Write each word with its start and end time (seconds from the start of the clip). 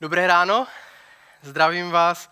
Dobré 0.00 0.26
ráno, 0.26 0.66
zdravím 1.42 1.90
vás 1.90 2.30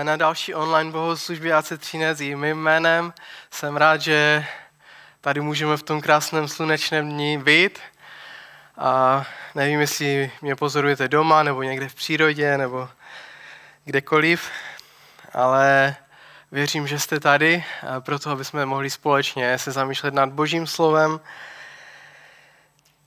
eh, 0.00 0.04
na 0.04 0.16
další 0.16 0.54
online 0.54 0.90
bohoslužbě 0.90 1.54
AC 1.54 1.72
Třinec 1.78 2.20
i 2.20 2.36
mým 2.36 2.56
jménem. 2.56 3.12
Jsem 3.50 3.76
rád, 3.76 4.00
že 4.00 4.44
tady 5.20 5.40
můžeme 5.40 5.76
v 5.76 5.82
tom 5.82 6.00
krásném 6.00 6.48
slunečném 6.48 7.08
dni 7.08 7.38
být. 7.38 7.78
A 8.76 9.24
nevím, 9.54 9.80
jestli 9.80 10.32
mě 10.42 10.56
pozorujete 10.56 11.08
doma, 11.08 11.42
nebo 11.42 11.62
někde 11.62 11.88
v 11.88 11.94
přírodě, 11.94 12.58
nebo 12.58 12.88
kdekoliv, 13.84 14.50
ale 15.32 15.96
věřím, 16.52 16.86
že 16.86 16.98
jste 16.98 17.20
tady, 17.20 17.64
proto 18.00 18.30
aby 18.30 18.44
jsme 18.44 18.66
mohli 18.66 18.90
společně 18.90 19.58
se 19.58 19.72
zamýšlet 19.72 20.14
nad 20.14 20.28
Božím 20.28 20.66
slovem. 20.66 21.20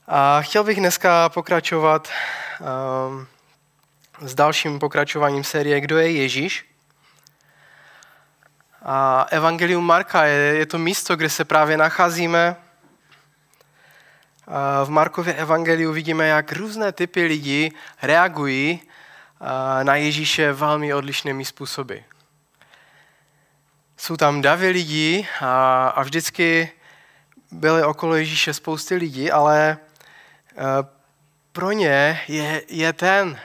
A 0.08 0.42
chtěl 0.42 0.64
bych 0.64 0.78
dneska 0.78 1.28
pokračovat 1.28 2.08
um, 2.60 3.26
s 4.24 4.34
dalším 4.34 4.78
pokračováním 4.78 5.44
série 5.44 5.80
Kdo 5.80 5.98
je 5.98 6.10
Ježíš. 6.10 6.68
A 8.82 9.26
Evangelium 9.30 9.84
Marka 9.84 10.24
je, 10.24 10.34
je 10.34 10.66
to 10.66 10.78
místo, 10.78 11.16
kde 11.16 11.30
se 11.30 11.44
právě 11.44 11.76
nacházíme. 11.76 12.56
A 14.46 14.84
v 14.84 14.90
Markově 14.90 15.34
evangeliu 15.34 15.92
vidíme, 15.92 16.28
jak 16.28 16.52
různé 16.52 16.92
typy 16.92 17.24
lidí 17.24 17.72
reagují 18.02 18.80
na 19.82 19.96
Ježíše 19.96 20.52
velmi 20.52 20.94
odlišnými 20.94 21.44
způsoby. 21.44 21.96
Jsou 23.96 24.16
tam 24.16 24.42
davy 24.42 24.68
lidí 24.68 25.26
a, 25.40 25.88
a 25.88 26.02
vždycky 26.02 26.70
byly 27.50 27.84
okolo 27.84 28.14
Ježíše 28.14 28.54
spousty 28.54 28.94
lidí, 28.94 29.30
ale 29.30 29.78
pro 31.52 31.72
ně 31.72 32.20
je, 32.28 32.62
je 32.68 32.92
ten, 32.92 33.40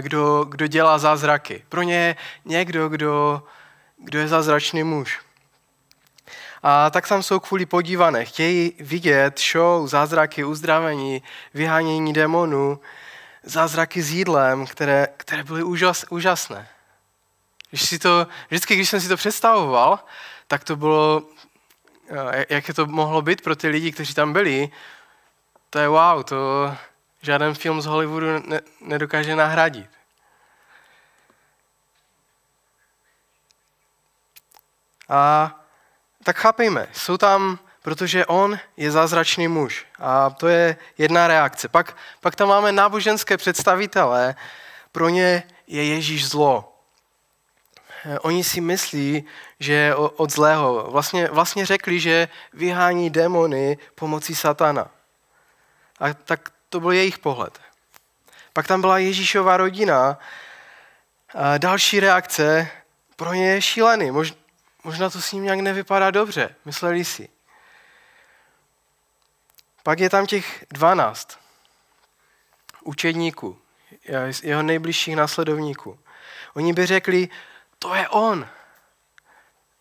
kdo, 0.00 0.44
kdo 0.44 0.66
dělá 0.66 0.98
zázraky. 0.98 1.64
Pro 1.68 1.82
ně 1.82 2.16
někdo, 2.44 2.88
kdo, 2.88 3.42
kdo 3.98 4.18
je 4.18 4.28
zázračný 4.28 4.82
muž. 4.82 5.20
A 6.62 6.90
tak 6.90 7.08
tam 7.08 7.22
jsou 7.22 7.40
kvůli 7.40 7.66
podívané. 7.66 8.24
Chtějí 8.24 8.74
vidět 8.80 9.40
show, 9.52 9.88
zázraky, 9.88 10.44
uzdravení, 10.44 11.22
vyhánění 11.54 12.12
démonů, 12.12 12.80
zázraky 13.42 14.02
s 14.02 14.10
jídlem, 14.10 14.66
které, 14.66 15.08
které 15.16 15.44
byly 15.44 15.62
úžas, 15.62 16.04
úžasné. 16.10 16.68
Když 17.70 17.88
si 17.88 17.98
to, 17.98 18.26
vždycky, 18.48 18.74
když 18.74 18.88
jsem 18.88 19.00
si 19.00 19.08
to 19.08 19.16
představoval, 19.16 19.98
tak 20.46 20.64
to 20.64 20.76
bylo, 20.76 21.22
eh, 22.10 22.46
jak 22.48 22.68
je 22.68 22.74
to 22.74 22.86
mohlo 22.86 23.22
být 23.22 23.40
pro 23.40 23.56
ty 23.56 23.68
lidi, 23.68 23.92
kteří 23.92 24.14
tam 24.14 24.32
byli, 24.32 24.70
to 25.70 25.78
je 25.78 25.88
wow, 25.88 26.22
to, 26.22 26.74
žádný 27.22 27.54
film 27.54 27.82
z 27.82 27.86
Hollywoodu 27.86 28.26
ne, 28.46 28.60
nedokáže 28.80 29.36
nahradit. 29.36 29.90
A 35.08 35.54
tak 36.24 36.36
chápejme, 36.36 36.88
jsou 36.92 37.16
tam, 37.16 37.58
protože 37.82 38.26
on 38.26 38.58
je 38.76 38.90
zázračný 38.90 39.48
muž. 39.48 39.86
A 39.98 40.30
to 40.30 40.48
je 40.48 40.76
jedna 40.98 41.26
reakce. 41.26 41.68
Pak, 41.68 41.96
pak 42.20 42.36
tam 42.36 42.48
máme 42.48 42.72
náboženské 42.72 43.36
představitele, 43.36 44.34
pro 44.92 45.08
ně 45.08 45.42
je 45.66 45.84
Ježíš 45.84 46.28
zlo. 46.28 46.74
Oni 48.20 48.44
si 48.44 48.60
myslí, 48.60 49.24
že 49.60 49.94
od 49.94 50.30
zlého. 50.30 50.90
Vlastně, 50.90 51.28
vlastně 51.28 51.66
řekli, 51.66 52.00
že 52.00 52.28
vyhání 52.52 53.10
démony 53.10 53.78
pomocí 53.94 54.34
satana. 54.34 54.90
A 56.00 56.14
tak 56.14 56.50
to 56.68 56.80
byl 56.80 56.92
jejich 56.92 57.18
pohled. 57.18 57.60
Pak 58.52 58.66
tam 58.66 58.80
byla 58.80 58.98
Ježíšova 58.98 59.56
rodina. 59.56 60.18
A 61.34 61.58
další 61.58 62.00
reakce 62.00 62.70
pro 63.16 63.34
ně 63.34 63.50
je 63.50 63.62
šílený. 63.62 64.10
Mož, 64.10 64.34
možná 64.84 65.10
to 65.10 65.22
s 65.22 65.32
ním 65.32 65.44
nějak 65.44 65.60
nevypadá 65.60 66.10
dobře, 66.10 66.54
mysleli 66.64 67.04
si. 67.04 67.28
Pak 69.82 70.00
je 70.00 70.10
tam 70.10 70.26
těch 70.26 70.64
dvanáct 70.70 71.38
učedníků, 72.84 73.58
jeho 74.42 74.62
nejbližších 74.62 75.16
následovníků. 75.16 75.98
Oni 76.54 76.72
by 76.72 76.86
řekli, 76.86 77.28
to 77.78 77.94
je 77.94 78.08
on. 78.08 78.48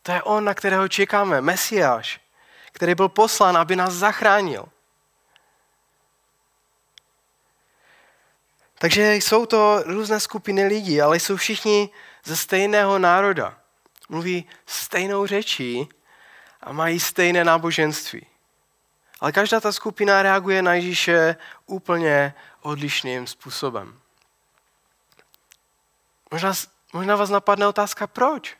To 0.03 0.11
je 0.11 0.21
on, 0.23 0.45
na 0.45 0.53
kterého 0.53 0.87
čekáme, 0.87 1.41
Mesiáš, 1.41 2.19
který 2.71 2.95
byl 2.95 3.09
poslán, 3.09 3.57
aby 3.57 3.75
nás 3.75 3.93
zachránil. 3.93 4.65
Takže 8.79 9.15
jsou 9.15 9.45
to 9.45 9.83
různé 9.85 10.19
skupiny 10.19 10.67
lidí, 10.67 11.01
ale 11.01 11.19
jsou 11.19 11.35
všichni 11.35 11.89
ze 12.23 12.37
stejného 12.37 12.99
národa. 12.99 13.57
Mluví 14.09 14.45
stejnou 14.65 15.25
řečí 15.25 15.89
a 16.61 16.71
mají 16.71 16.99
stejné 16.99 17.43
náboženství. 17.43 18.25
Ale 19.19 19.31
každá 19.31 19.59
ta 19.59 19.71
skupina 19.71 20.21
reaguje 20.21 20.61
na 20.61 20.73
Ježíše 20.73 21.35
úplně 21.65 22.33
odlišným 22.61 23.27
způsobem. 23.27 23.99
Možná, 26.31 26.53
možná 26.93 27.15
vás 27.15 27.29
napadne 27.29 27.67
otázka, 27.67 28.07
proč? 28.07 28.57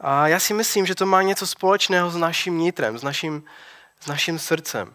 A 0.00 0.28
já 0.28 0.40
si 0.40 0.54
myslím, 0.54 0.86
že 0.86 0.94
to 0.94 1.06
má 1.06 1.22
něco 1.22 1.46
společného 1.46 2.10
s 2.10 2.16
naším 2.16 2.58
nitrem, 2.58 2.98
s 2.98 3.02
naším, 3.02 3.44
s 4.00 4.06
naším 4.06 4.38
srdcem 4.38 4.94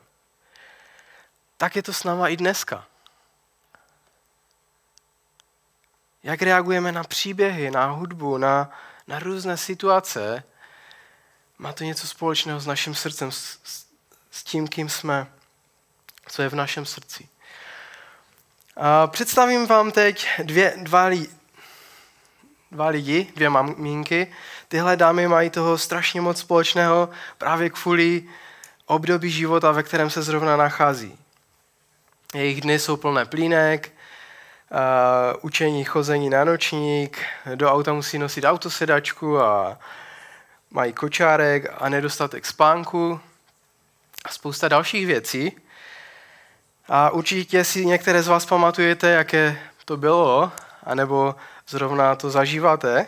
tak 1.58 1.76
je 1.76 1.84
to 1.84 1.94
s 1.94 2.04
náma 2.04 2.28
i 2.28 2.38
dneska. 2.38 2.86
Jak 6.24 6.42
reagujeme 6.42 6.92
na 6.92 7.04
příběhy, 7.04 7.72
na 7.72 7.86
hudbu, 7.86 8.38
na, 8.38 8.70
na 9.08 9.20
různé 9.20 9.58
situace, 9.58 10.44
má 11.58 11.74
to 11.74 11.84
něco 11.84 12.08
společného 12.08 12.60
s 12.60 12.68
naším 12.68 12.96
srdcem, 12.96 13.32
s, 13.32 13.60
s, 14.32 14.44
tím, 14.44 14.68
kým 14.68 14.90
jsme, 14.90 15.28
co 16.28 16.42
je 16.42 16.50
v 16.50 16.56
našem 16.56 16.86
srdci. 16.86 17.30
A 18.78 19.08
představím 19.08 19.68
vám 19.68 19.92
teď 19.92 20.28
dvě, 20.44 20.74
dva, 20.78 21.10
dva 22.72 22.88
lidi, 22.88 23.32
dvě 23.36 23.50
mamínky. 23.50 24.34
Tyhle 24.68 24.98
dámy 24.98 25.28
mají 25.28 25.50
toho 25.50 25.78
strašně 25.78 26.22
moc 26.22 26.40
společného 26.40 27.10
právě 27.38 27.70
kvůli 27.70 28.30
období 28.86 29.32
života, 29.32 29.72
ve 29.72 29.84
kterém 29.84 30.10
se 30.10 30.22
zrovna 30.22 30.58
nachází. 30.58 31.27
Jejich 32.38 32.62
dny 32.62 32.80
jsou 32.80 32.98
plné 32.98 33.26
plínek, 33.26 33.92
učení 35.42 35.84
chození 35.84 36.30
na 36.30 36.44
nočník, 36.44 37.26
do 37.56 37.72
auta 37.72 37.94
musí 37.94 38.18
nosit 38.18 38.44
autosedačku 38.44 39.40
a 39.40 39.80
mají 40.72 40.94
kočárek 40.94 41.74
a 41.78 41.90
nedostatek 41.90 42.46
spánku 42.46 43.20
a 44.26 44.30
spousta 44.30 44.68
dalších 44.68 45.08
věcí. 45.08 45.58
A 46.88 47.10
určitě 47.10 47.64
si 47.64 47.86
některé 47.86 48.24
z 48.24 48.28
vás 48.28 48.46
pamatujete, 48.46 49.10
jaké 49.10 49.60
to 49.86 49.98
bylo, 49.98 50.52
anebo 50.84 51.36
zrovna 51.68 52.16
to 52.16 52.30
zažíváte. 52.30 53.08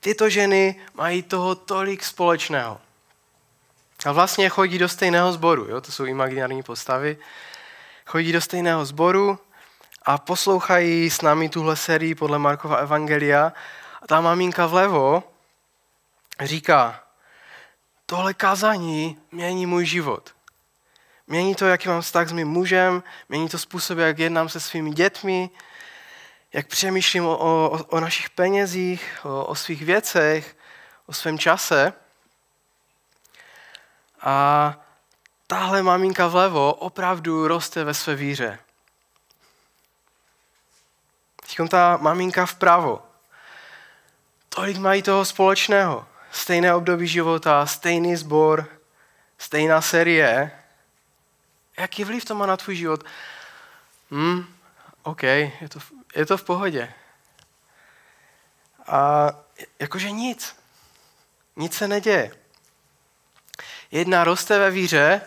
Tyto 0.00 0.28
ženy 0.28 0.80
mají 0.94 1.22
toho 1.22 1.54
tolik 1.54 2.04
společného. 2.04 2.80
A 4.06 4.12
vlastně 4.12 4.48
chodí 4.48 4.78
do 4.78 4.88
stejného 4.88 5.32
sboru, 5.32 5.66
jo? 5.68 5.80
to 5.80 5.92
jsou 5.92 6.04
imaginární 6.04 6.62
postavy 6.62 7.16
chodí 8.08 8.32
do 8.32 8.40
stejného 8.40 8.84
sboru 8.84 9.38
a 10.02 10.18
poslouchají 10.18 11.10
s 11.10 11.20
námi 11.20 11.48
tuhle 11.48 11.76
sérii 11.76 12.14
podle 12.14 12.38
Markova 12.38 12.76
Evangelia. 12.76 13.52
A 14.02 14.06
ta 14.06 14.20
maminka 14.20 14.66
vlevo 14.66 15.24
říká, 16.40 17.04
tohle 18.06 18.34
kázání 18.34 19.18
mění 19.32 19.66
můj 19.66 19.86
život. 19.86 20.34
Mění 21.26 21.54
to, 21.54 21.66
jaký 21.66 21.88
mám 21.88 22.00
vztah 22.00 22.28
s 22.28 22.32
mým 22.32 22.48
mužem, 22.48 23.02
mění 23.28 23.48
to 23.48 23.58
způsob, 23.58 23.98
jak 23.98 24.18
jednám 24.18 24.48
se 24.48 24.60
svými 24.60 24.90
dětmi, 24.90 25.50
jak 26.52 26.66
přemýšlím 26.66 27.26
o, 27.26 27.38
o, 27.38 27.84
o 27.88 28.00
našich 28.00 28.30
penězích, 28.30 29.20
o, 29.24 29.44
o 29.44 29.54
svých 29.54 29.84
věcech, 29.84 30.56
o 31.06 31.12
svém 31.12 31.38
čase. 31.38 31.92
A 34.20 34.74
tahle 35.50 35.82
maminka 35.82 36.26
vlevo 36.26 36.74
opravdu 36.74 37.48
roste 37.48 37.84
ve 37.84 37.94
své 37.94 38.14
víře. 38.14 38.58
Teď 41.46 41.70
ta 41.70 41.96
maminka 41.96 42.46
vpravo. 42.46 43.02
Tolik 44.48 44.76
mají 44.76 45.02
toho 45.02 45.24
společného. 45.24 46.06
Stejné 46.32 46.74
období 46.74 47.08
života, 47.08 47.66
stejný 47.66 48.16
sbor, 48.16 48.68
stejná 49.38 49.80
série. 49.80 50.52
Jaký 51.78 52.04
vliv 52.04 52.24
to 52.24 52.34
má 52.34 52.46
na 52.46 52.56
tvůj 52.56 52.76
život? 52.76 53.04
Hm, 54.10 54.54
OK, 55.02 55.22
je 55.22 55.68
to, 55.68 55.78
je 56.14 56.26
to 56.26 56.36
v 56.36 56.44
pohodě. 56.44 56.92
A 58.86 59.30
jakože 59.78 60.10
nic. 60.10 60.56
Nic 61.56 61.74
se 61.74 61.88
neděje. 61.88 62.36
Jedna 63.90 64.24
roste 64.24 64.58
ve 64.58 64.70
víře 64.70 65.20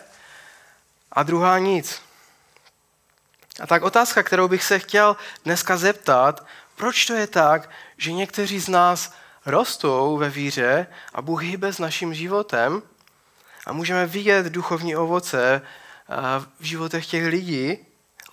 a 1.12 1.22
druhá 1.22 1.58
nic. 1.58 2.02
A 3.60 3.66
tak 3.66 3.82
otázka, 3.82 4.22
kterou 4.22 4.48
bych 4.48 4.64
se 4.64 4.78
chtěl 4.78 5.16
dneska 5.44 5.76
zeptat, 5.76 6.46
proč 6.76 7.06
to 7.06 7.14
je 7.14 7.26
tak, 7.26 7.70
že 7.96 8.12
někteří 8.12 8.60
z 8.60 8.68
nás 8.68 9.14
rostou 9.46 10.16
ve 10.16 10.30
víře 10.30 10.86
a 11.14 11.22
Bůh 11.22 11.42
hýbe 11.42 11.72
s 11.72 11.78
naším 11.78 12.14
životem 12.14 12.82
a 13.66 13.72
můžeme 13.72 14.06
vidět 14.06 14.46
duchovní 14.46 14.96
ovoce 14.96 15.62
v 16.60 16.64
životech 16.64 17.06
těch 17.06 17.26
lidí, 17.26 17.78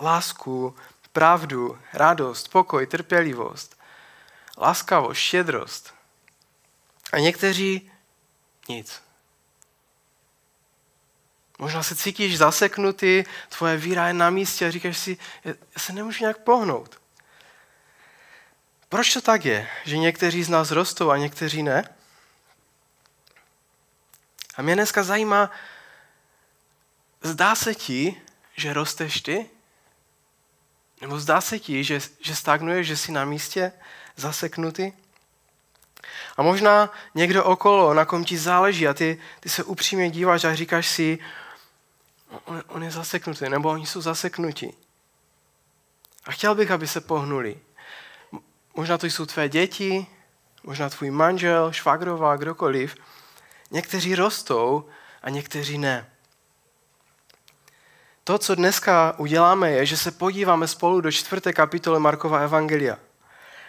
lásku, 0.02 0.76
pravdu, 1.14 1.80
radost, 1.94 2.48
pokoj, 2.48 2.88
trpělivost, 2.88 3.80
laskavost, 4.58 5.20
štědrost. 5.20 5.94
A 7.12 7.20
někteří 7.20 7.92
nic. 8.70 9.02
Možná 11.60 11.84
se 11.84 11.96
cítíš 11.96 12.38
zaseknutý, 12.38 13.24
tvoje 13.50 13.78
víra 13.78 14.08
je 14.08 14.14
na 14.14 14.30
místě 14.30 14.68
a 14.68 14.72
říkáš 14.72 14.98
si, 14.98 15.18
já 15.46 15.54
se 15.78 15.94
nemůžu 15.94 16.24
nějak 16.24 16.38
pohnout. 16.38 17.02
Proč 18.90 19.14
to 19.14 19.22
tak 19.22 19.46
je, 19.46 19.70
že 19.86 19.98
někteří 19.98 20.44
z 20.44 20.50
nás 20.50 20.72
rostou 20.72 21.10
a 21.10 21.18
někteří 21.18 21.64
ne? 21.64 21.90
A 24.56 24.62
mě 24.62 24.76
dneska 24.76 25.04
zajímá, 25.04 25.52
zdá 27.22 27.56
se 27.56 27.76
ti, 27.76 28.22
že 28.56 28.74
rosteš 28.74 29.22
ty? 29.22 29.50
Nebo 31.02 31.20
zdá 31.20 31.42
se 31.42 31.60
ti, 31.60 31.84
že, 31.84 32.00
že 32.22 32.36
stagnuješ, 32.36 32.88
že 32.88 32.98
jsi 32.98 33.12
na 33.12 33.26
místě 33.26 33.72
zaseknutý? 34.16 34.92
A 36.38 36.42
možná 36.42 36.94
někdo 37.16 37.44
okolo, 37.44 37.94
na 37.94 38.06
kom 38.06 38.26
ti 38.26 38.38
záleží 38.38 38.88
a 38.88 38.94
ty, 38.94 39.22
ty 39.40 39.50
se 39.50 39.64
upřímně 39.64 40.10
díváš 40.10 40.44
a 40.44 40.56
říkáš 40.56 40.88
si, 40.88 41.20
on, 42.46 42.64
on 42.68 42.84
je 42.84 42.92
zaseknutý, 42.92 43.50
nebo 43.50 43.70
oni 43.70 43.86
jsou 43.86 44.02
zaseknutí. 44.02 44.74
A 46.26 46.32
chtěl 46.32 46.56
bych, 46.56 46.72
aby 46.72 46.88
se 46.88 47.02
pohnuli. 47.02 47.58
Možná 48.76 48.98
to 48.98 49.06
jsou 49.06 49.26
tvé 49.26 49.50
děti, 49.50 50.08
možná 50.64 50.90
tvůj 50.90 51.12
manžel, 51.12 51.72
švagrová, 51.72 52.36
kdokoliv. 52.36 52.96
Někteří 53.72 54.16
rostou 54.16 54.86
a 55.22 55.30
někteří 55.30 55.78
ne. 55.78 56.10
To, 58.24 58.38
co 58.38 58.56
dneska 58.56 59.16
uděláme, 59.18 59.72
je, 59.72 59.86
že 59.86 59.98
se 59.98 60.12
podíváme 60.12 60.68
spolu 60.68 61.02
do 61.02 61.12
čtvrté 61.12 61.54
kapitoly 61.54 62.00
Markova 62.00 62.40
Evangelia. 62.40 62.98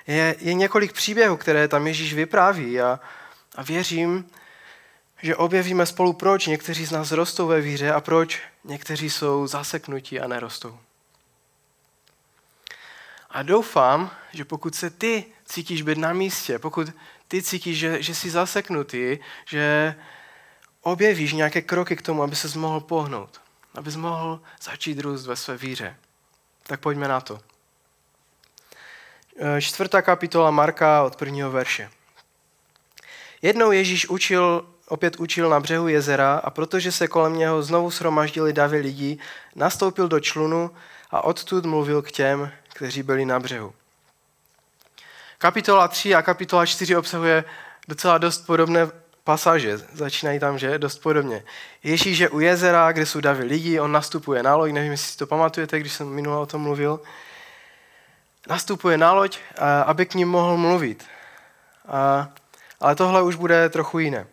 Je, 0.06 0.36
je 0.38 0.54
několik 0.54 0.92
příběhů, 0.92 1.36
které 1.36 1.68
tam 1.68 1.86
Ježíš 1.86 2.14
vypráví 2.14 2.80
a, 2.80 3.00
a 3.56 3.62
věřím, 3.62 4.30
že 5.22 5.36
objevíme 5.36 5.86
spolu, 5.86 6.12
proč 6.12 6.46
někteří 6.46 6.86
z 6.86 6.90
nás 6.90 7.12
rostou 7.12 7.46
ve 7.46 7.60
víře 7.60 7.92
a 7.92 8.00
proč 8.00 8.40
někteří 8.64 9.10
jsou 9.10 9.46
zaseknutí 9.46 10.20
a 10.20 10.28
nerostou. 10.28 10.78
A 13.30 13.42
doufám, 13.42 14.10
že 14.32 14.44
pokud 14.44 14.74
se 14.74 14.90
ty 14.90 15.24
cítíš 15.44 15.82
být 15.82 15.98
na 15.98 16.12
místě, 16.12 16.58
pokud 16.58 16.88
ty 17.28 17.42
cítíš, 17.42 17.78
že, 17.78 18.02
že 18.02 18.14
jsi 18.14 18.30
zaseknutý, 18.30 19.18
že 19.46 19.94
objevíš 20.82 21.32
nějaké 21.32 21.62
kroky 21.62 21.96
k 21.96 22.02
tomu, 22.02 22.22
aby 22.22 22.36
se 22.36 22.58
mohl 22.58 22.80
pohnout, 22.80 23.40
abys 23.74 23.96
mohl 23.96 24.40
začít 24.62 25.00
růst 25.00 25.26
ve 25.26 25.36
své 25.36 25.56
víře. 25.56 25.96
Tak 26.62 26.80
pojďme 26.80 27.08
na 27.08 27.20
to. 27.20 27.40
E, 29.36 29.62
čtvrtá 29.62 30.02
kapitola 30.02 30.50
Marka 30.50 31.02
od 31.02 31.16
prvního 31.16 31.50
verše. 31.50 31.90
Jednou 33.42 33.72
Ježíš 33.72 34.08
učil, 34.08 34.74
opět 34.90 35.16
učil 35.16 35.48
na 35.48 35.60
břehu 35.60 35.88
jezera 35.88 36.40
a 36.44 36.50
protože 36.50 36.92
se 36.92 37.08
kolem 37.08 37.36
něho 37.36 37.62
znovu 37.62 37.90
shromaždili 37.90 38.52
davy 38.52 38.78
lidí, 38.78 39.18
nastoupil 39.54 40.08
do 40.08 40.20
člunu 40.20 40.70
a 41.10 41.24
odtud 41.24 41.66
mluvil 41.66 42.02
k 42.02 42.12
těm, 42.12 42.50
kteří 42.74 43.02
byli 43.02 43.24
na 43.24 43.40
břehu. 43.40 43.72
Kapitola 45.38 45.88
3 45.88 46.14
a 46.14 46.22
kapitola 46.22 46.66
4 46.66 46.96
obsahuje 46.96 47.44
docela 47.88 48.18
dost 48.18 48.46
podobné 48.46 48.88
pasáže. 49.24 49.78
Začínají 49.78 50.38
tam, 50.38 50.58
že? 50.58 50.78
Dost 50.78 50.98
podobně. 50.98 51.44
Ježíš 51.82 52.18
je 52.18 52.28
u 52.28 52.40
jezera, 52.40 52.92
kde 52.92 53.06
jsou 53.06 53.20
davy 53.20 53.44
lidí, 53.44 53.80
on 53.80 53.92
nastupuje 53.92 54.42
na 54.42 54.56
loď, 54.56 54.72
nevím, 54.72 54.92
jestli 54.92 55.12
si 55.12 55.18
to 55.18 55.26
pamatujete, 55.26 55.80
když 55.80 55.92
jsem 55.92 56.08
minule 56.08 56.38
o 56.38 56.46
tom 56.46 56.60
mluvil. 56.60 57.00
Nastupuje 58.48 58.98
na 58.98 59.12
loď, 59.12 59.38
aby 59.86 60.06
k 60.06 60.14
ním 60.14 60.28
mohl 60.28 60.56
mluvit. 60.56 61.04
A, 61.88 62.28
ale 62.80 62.94
tohle 62.94 63.22
už 63.22 63.34
bude 63.34 63.68
trochu 63.68 63.98
jiné. 63.98 64.26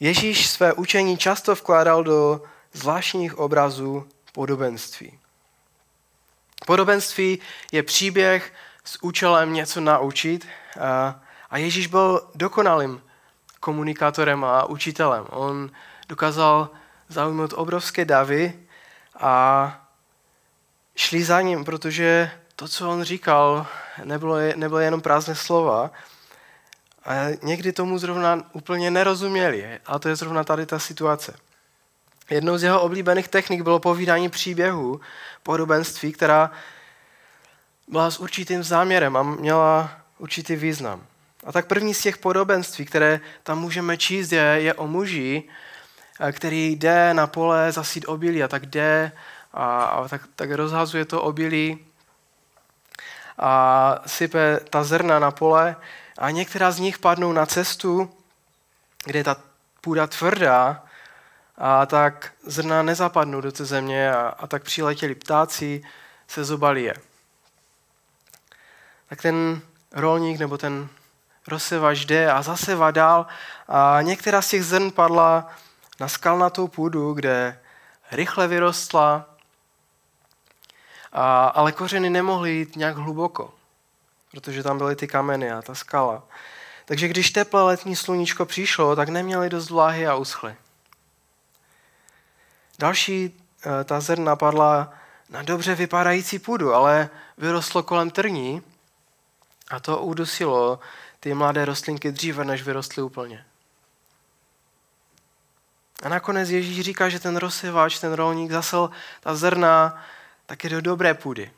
Ježíš 0.00 0.46
své 0.46 0.72
učení 0.72 1.18
často 1.18 1.54
vkládal 1.54 2.04
do 2.04 2.42
zvláštních 2.72 3.38
obrazů 3.38 4.08
podobenství. 4.32 5.18
Podobenství 6.66 7.38
je 7.72 7.82
příběh 7.82 8.52
s 8.84 9.02
účelem 9.02 9.52
něco 9.52 9.80
naučit 9.80 10.46
a, 11.50 11.56
Ježíš 11.56 11.86
byl 11.86 12.28
dokonalým 12.34 13.02
komunikátorem 13.60 14.44
a 14.44 14.64
učitelem. 14.64 15.26
On 15.30 15.70
dokázal 16.08 16.70
zaujmout 17.08 17.52
obrovské 17.56 18.04
davy 18.04 18.52
a 19.20 19.86
šli 20.96 21.24
za 21.24 21.40
ním, 21.40 21.64
protože 21.64 22.30
to, 22.56 22.68
co 22.68 22.90
on 22.90 23.02
říkal, 23.02 23.66
nebylo, 24.04 24.36
nebylo 24.56 24.80
jenom 24.80 25.00
prázdné 25.00 25.34
slova. 25.34 25.90
A 27.06 27.38
někdy 27.42 27.72
tomu 27.72 27.98
zrovna 27.98 28.42
úplně 28.52 28.90
nerozuměli. 28.90 29.78
A 29.86 29.98
to 29.98 30.08
je 30.08 30.16
zrovna 30.16 30.44
tady 30.44 30.66
ta 30.66 30.78
situace. 30.78 31.36
Jednou 32.30 32.58
z 32.58 32.62
jeho 32.62 32.80
oblíbených 32.80 33.28
technik 33.28 33.62
bylo 33.62 33.78
povídání 33.78 34.28
příběhů, 34.28 35.00
podobenství, 35.42 36.12
která 36.12 36.50
byla 37.88 38.10
s 38.10 38.18
určitým 38.18 38.62
záměrem 38.62 39.16
a 39.16 39.22
měla 39.22 39.90
určitý 40.18 40.56
význam. 40.56 41.06
A 41.44 41.52
tak 41.52 41.66
první 41.66 41.94
z 41.94 42.02
těch 42.02 42.18
podobenství, 42.18 42.84
které 42.84 43.20
tam 43.42 43.58
můžeme 43.58 43.96
číst, 43.96 44.32
je, 44.32 44.42
je 44.42 44.74
o 44.74 44.86
muži, 44.86 45.42
eh, 46.20 46.32
který 46.32 46.76
jde 46.76 47.14
na 47.14 47.26
pole 47.26 47.72
zasít 47.72 48.04
obilí 48.08 48.42
a 48.42 48.48
tak 48.48 48.66
jde 48.66 49.12
a, 49.52 49.84
a 49.84 50.08
tak, 50.08 50.22
tak 50.36 50.50
rozhazuje 50.50 51.04
to 51.04 51.22
obilí 51.22 51.78
a 53.38 54.02
sype 54.06 54.60
ta 54.70 54.84
zrna 54.84 55.18
na 55.18 55.30
pole 55.30 55.76
a 56.18 56.30
některá 56.30 56.70
z 56.70 56.78
nich 56.78 56.98
padnou 56.98 57.32
na 57.32 57.46
cestu, 57.46 58.10
kde 59.04 59.18
je 59.18 59.24
ta 59.24 59.36
půda 59.80 60.06
tvrdá 60.06 60.82
a 61.58 61.86
tak 61.86 62.32
zrna 62.42 62.82
nezapadnou 62.82 63.40
do 63.40 63.52
té 63.52 63.64
země 63.64 64.12
a, 64.12 64.28
a 64.28 64.46
tak 64.46 64.62
přiletěli 64.62 65.14
ptáci, 65.14 65.84
se 66.28 66.44
zobali 66.44 66.82
je. 66.82 66.94
Tak 69.08 69.22
ten 69.22 69.60
rolník 69.92 70.38
nebo 70.38 70.58
ten 70.58 70.88
rozsevač 71.48 72.04
jde 72.04 72.32
a 72.32 72.42
zaseva 72.42 72.90
dál 72.90 73.26
a 73.68 73.98
některá 74.02 74.42
z 74.42 74.48
těch 74.48 74.64
zrn 74.64 74.90
padla 74.90 75.48
na 76.00 76.08
skalnatou 76.08 76.68
půdu, 76.68 77.12
kde 77.12 77.60
rychle 78.12 78.48
vyrostla, 78.48 79.24
a, 81.12 81.46
ale 81.46 81.72
kořeny 81.72 82.10
nemohly 82.10 82.50
jít 82.50 82.76
nějak 82.76 82.96
hluboko, 82.96 83.54
protože 84.36 84.62
tam 84.62 84.78
byly 84.78 84.96
ty 84.96 85.08
kameny 85.08 85.50
a 85.50 85.62
ta 85.62 85.74
skala. 85.74 86.22
Takže 86.84 87.08
když 87.08 87.30
teplé 87.30 87.62
letní 87.62 87.96
sluníčko 87.96 88.46
přišlo, 88.46 88.96
tak 88.96 89.08
neměli 89.08 89.50
dost 89.50 89.70
vláhy 89.70 90.06
a 90.06 90.14
uschly. 90.14 90.56
Další 92.78 93.32
eh, 93.32 93.84
ta 93.84 94.00
zrna 94.00 94.36
padla 94.36 94.92
na 95.30 95.42
dobře 95.42 95.74
vypadající 95.74 96.38
půdu, 96.38 96.74
ale 96.74 97.10
vyrostlo 97.38 97.82
kolem 97.82 98.10
trní 98.10 98.62
a 99.68 99.80
to 99.80 99.98
udusilo 99.98 100.80
ty 101.20 101.34
mladé 101.34 101.64
rostlinky 101.64 102.12
dříve, 102.12 102.44
než 102.44 102.62
vyrostly 102.62 103.02
úplně. 103.02 103.44
A 106.02 106.08
nakonec 106.08 106.50
Ježíš 106.50 106.80
říká, 106.80 107.08
že 107.08 107.20
ten 107.20 107.36
rozsevač, 107.36 107.98
ten 107.98 108.12
rolník 108.12 108.50
zasel 108.52 108.90
ta 109.20 109.34
zrna 109.34 110.02
taky 110.46 110.68
do 110.68 110.80
dobré 110.80 111.14
půdy. 111.14 111.50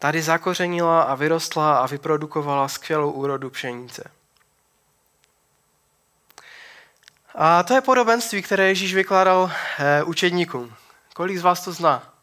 Tady 0.00 0.22
zakořenila 0.22 1.02
a 1.02 1.14
vyrostla 1.14 1.78
a 1.78 1.86
vyprodukovala 1.86 2.68
skvělou 2.68 3.10
úrodu 3.10 3.50
pšenice. 3.50 4.10
A 7.34 7.62
to 7.62 7.74
je 7.74 7.80
podobenství, 7.80 8.42
které 8.42 8.68
Ježíš 8.68 8.94
vykládal 8.94 9.50
eh, 9.78 10.02
učedníkům. 10.02 10.74
Kolik 11.14 11.38
z 11.38 11.42
vás 11.42 11.64
to 11.64 11.72
zná? 11.72 12.14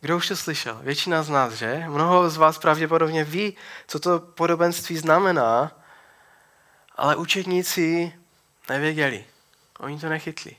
Kdo 0.00 0.16
už 0.16 0.28
to 0.28 0.36
slyšel? 0.36 0.80
Většina 0.82 1.22
z 1.22 1.28
nás, 1.28 1.52
že? 1.52 1.84
Mnoho 1.88 2.30
z 2.30 2.36
vás 2.36 2.58
pravděpodobně 2.58 3.24
ví, 3.24 3.56
co 3.86 4.00
to 4.00 4.20
podobenství 4.20 4.96
znamená, 4.96 5.72
ale 6.96 7.16
učedníci 7.16 8.12
nevěděli. 8.68 9.24
Oni 9.78 10.00
to 10.00 10.08
nechytli. 10.08 10.56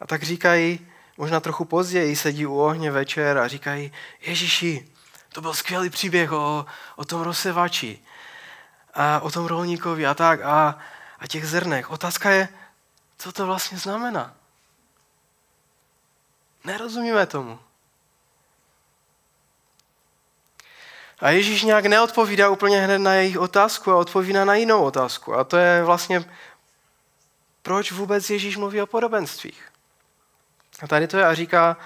A 0.00 0.06
tak 0.06 0.22
říkají, 0.22 0.87
možná 1.18 1.40
trochu 1.40 1.64
později, 1.64 2.16
sedí 2.16 2.46
u 2.46 2.58
ohně 2.58 2.90
večer 2.90 3.38
a 3.38 3.48
říkají, 3.48 3.92
Ježíši, 4.20 4.88
to 5.32 5.40
byl 5.40 5.54
skvělý 5.54 5.90
příběh 5.90 6.32
o, 6.32 6.66
o 6.96 7.04
tom 7.04 7.20
rozsevači 7.20 7.98
a 8.94 9.20
o 9.20 9.30
tom 9.30 9.46
rolníkovi 9.46 10.06
a 10.06 10.14
tak 10.14 10.40
a, 10.40 10.78
a 11.18 11.26
těch 11.26 11.48
zrnech. 11.48 11.90
Otázka 11.90 12.30
je, 12.30 12.48
co 13.18 13.32
to 13.32 13.46
vlastně 13.46 13.78
znamená? 13.78 14.34
Nerozumíme 16.64 17.26
tomu. 17.26 17.58
A 21.20 21.30
Ježíš 21.30 21.62
nějak 21.62 21.86
neodpovídá 21.86 22.50
úplně 22.50 22.80
hned 22.80 22.98
na 22.98 23.14
jejich 23.14 23.38
otázku 23.38 23.92
a 23.92 23.96
odpovídá 23.96 24.44
na 24.44 24.54
jinou 24.54 24.84
otázku. 24.84 25.34
A 25.34 25.44
to 25.44 25.56
je 25.56 25.84
vlastně, 25.84 26.24
proč 27.62 27.92
vůbec 27.92 28.30
Ježíš 28.30 28.56
mluví 28.56 28.82
o 28.82 28.86
podobenstvích. 28.86 29.67
A 30.82 30.86
tady 30.86 31.06
to 31.06 31.16
je 31.16 31.24
a 31.26 31.34
říká, 31.34 31.76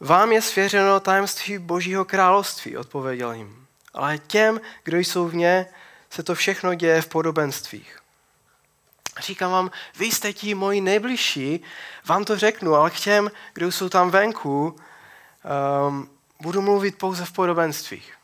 vám 0.00 0.32
je 0.32 0.42
svěřeno 0.42 1.00
tajemství 1.00 1.58
Božího 1.58 2.04
království, 2.04 2.76
odpověděl 2.76 3.32
jim. 3.32 3.66
Ale 3.94 4.18
těm, 4.18 4.60
kdo 4.84 4.98
jsou 4.98 5.28
v 5.28 5.34
ně, 5.34 5.66
se 6.10 6.22
to 6.22 6.34
všechno 6.34 6.74
děje 6.74 7.02
v 7.02 7.08
podobenstvích. 7.08 7.98
Říkám 9.20 9.52
vám, 9.52 9.70
vy 9.98 10.06
jste 10.06 10.32
ti 10.32 10.54
moji 10.54 10.80
nejbližší, 10.80 11.62
vám 12.04 12.24
to 12.24 12.38
řeknu, 12.38 12.74
ale 12.74 12.90
k 12.90 13.00
těm, 13.00 13.30
kdo 13.54 13.72
jsou 13.72 13.88
tam 13.88 14.10
venku, 14.10 14.76
um, 15.88 16.10
budu 16.40 16.62
mluvit 16.62 16.98
pouze 16.98 17.24
v 17.24 17.32
podobenstvích. 17.32 18.14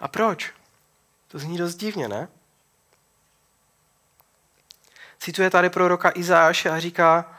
A 0.00 0.08
proč? 0.08 0.50
To 1.28 1.38
zní 1.38 1.58
dost 1.58 1.74
divně, 1.74 2.08
ne? 2.08 2.28
Cituje 5.18 5.50
tady 5.50 5.70
proroka 5.70 6.12
Izáše 6.14 6.70
a 6.70 6.80
říká, 6.80 7.38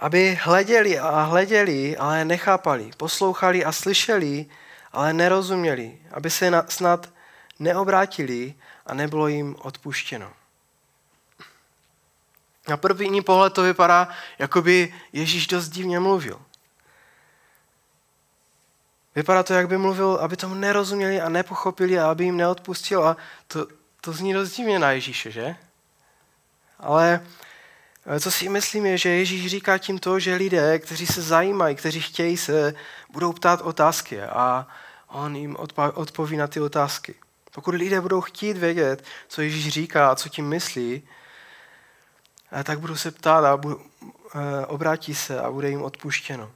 aby 0.00 0.38
hleděli 0.42 0.98
a 0.98 1.22
hleděli, 1.22 1.96
ale 1.96 2.24
nechápali, 2.24 2.90
poslouchali 2.96 3.64
a 3.64 3.72
slyšeli, 3.72 4.46
ale 4.92 5.12
nerozuměli, 5.12 5.98
aby 6.10 6.30
se 6.30 6.50
snad 6.68 7.08
neobrátili 7.58 8.54
a 8.86 8.94
nebylo 8.94 9.28
jim 9.28 9.56
odpuštěno. 9.58 10.32
Na 12.68 12.76
první 12.76 13.22
pohled 13.22 13.52
to 13.52 13.62
vypadá, 13.62 14.08
jako 14.38 14.62
by 14.62 14.94
Ježíš 15.12 15.46
dost 15.46 15.68
divně 15.68 16.00
mluvil. 16.00 16.40
Vypadá 19.14 19.42
to, 19.42 19.54
jak 19.54 19.68
by 19.68 19.78
mluvil, 19.78 20.18
aby 20.22 20.36
tomu 20.36 20.54
nerozuměli 20.54 21.20
a 21.20 21.28
nepochopili 21.28 21.98
a 21.98 22.10
aby 22.10 22.24
jim 22.24 22.36
neodpustil. 22.36 23.04
A 23.04 23.16
to, 23.46 23.66
to 24.00 24.12
zní 24.12 24.32
dost 24.32 24.52
divně 24.56 24.78
na 24.78 24.90
Ježíše, 24.90 25.30
že? 25.30 25.56
Ale 26.78 27.26
co 28.20 28.30
si 28.30 28.48
myslím 28.48 28.86
je, 28.86 28.98
že 28.98 29.08
Ježíš 29.08 29.46
říká 29.46 29.78
tím 29.78 29.98
to, 29.98 30.18
že 30.18 30.34
lidé, 30.34 30.78
kteří 30.78 31.06
se 31.06 31.22
zajímají, 31.22 31.76
kteří 31.76 32.00
chtějí 32.00 32.36
se, 32.36 32.74
budou 33.10 33.32
ptát 33.32 33.60
otázky 33.60 34.22
a 34.22 34.66
on 35.08 35.36
jim 35.36 35.56
odpoví 35.94 36.36
na 36.36 36.46
ty 36.46 36.60
otázky. 36.60 37.14
Pokud 37.50 37.74
lidé 37.74 38.00
budou 38.00 38.20
chtít 38.20 38.56
vědět, 38.56 39.04
co 39.28 39.42
Ježíš 39.42 39.68
říká 39.68 40.10
a 40.10 40.14
co 40.14 40.28
tím 40.28 40.48
myslí, 40.48 41.02
eh, 42.52 42.64
tak 42.64 42.80
budou 42.80 42.96
se 42.96 43.10
ptát 43.10 43.44
a 43.44 43.60
eh, 43.62 44.66
obrátí 44.66 45.14
se 45.14 45.40
a 45.40 45.50
bude 45.50 45.68
jim 45.68 45.82
odpuštěno. 45.82 46.50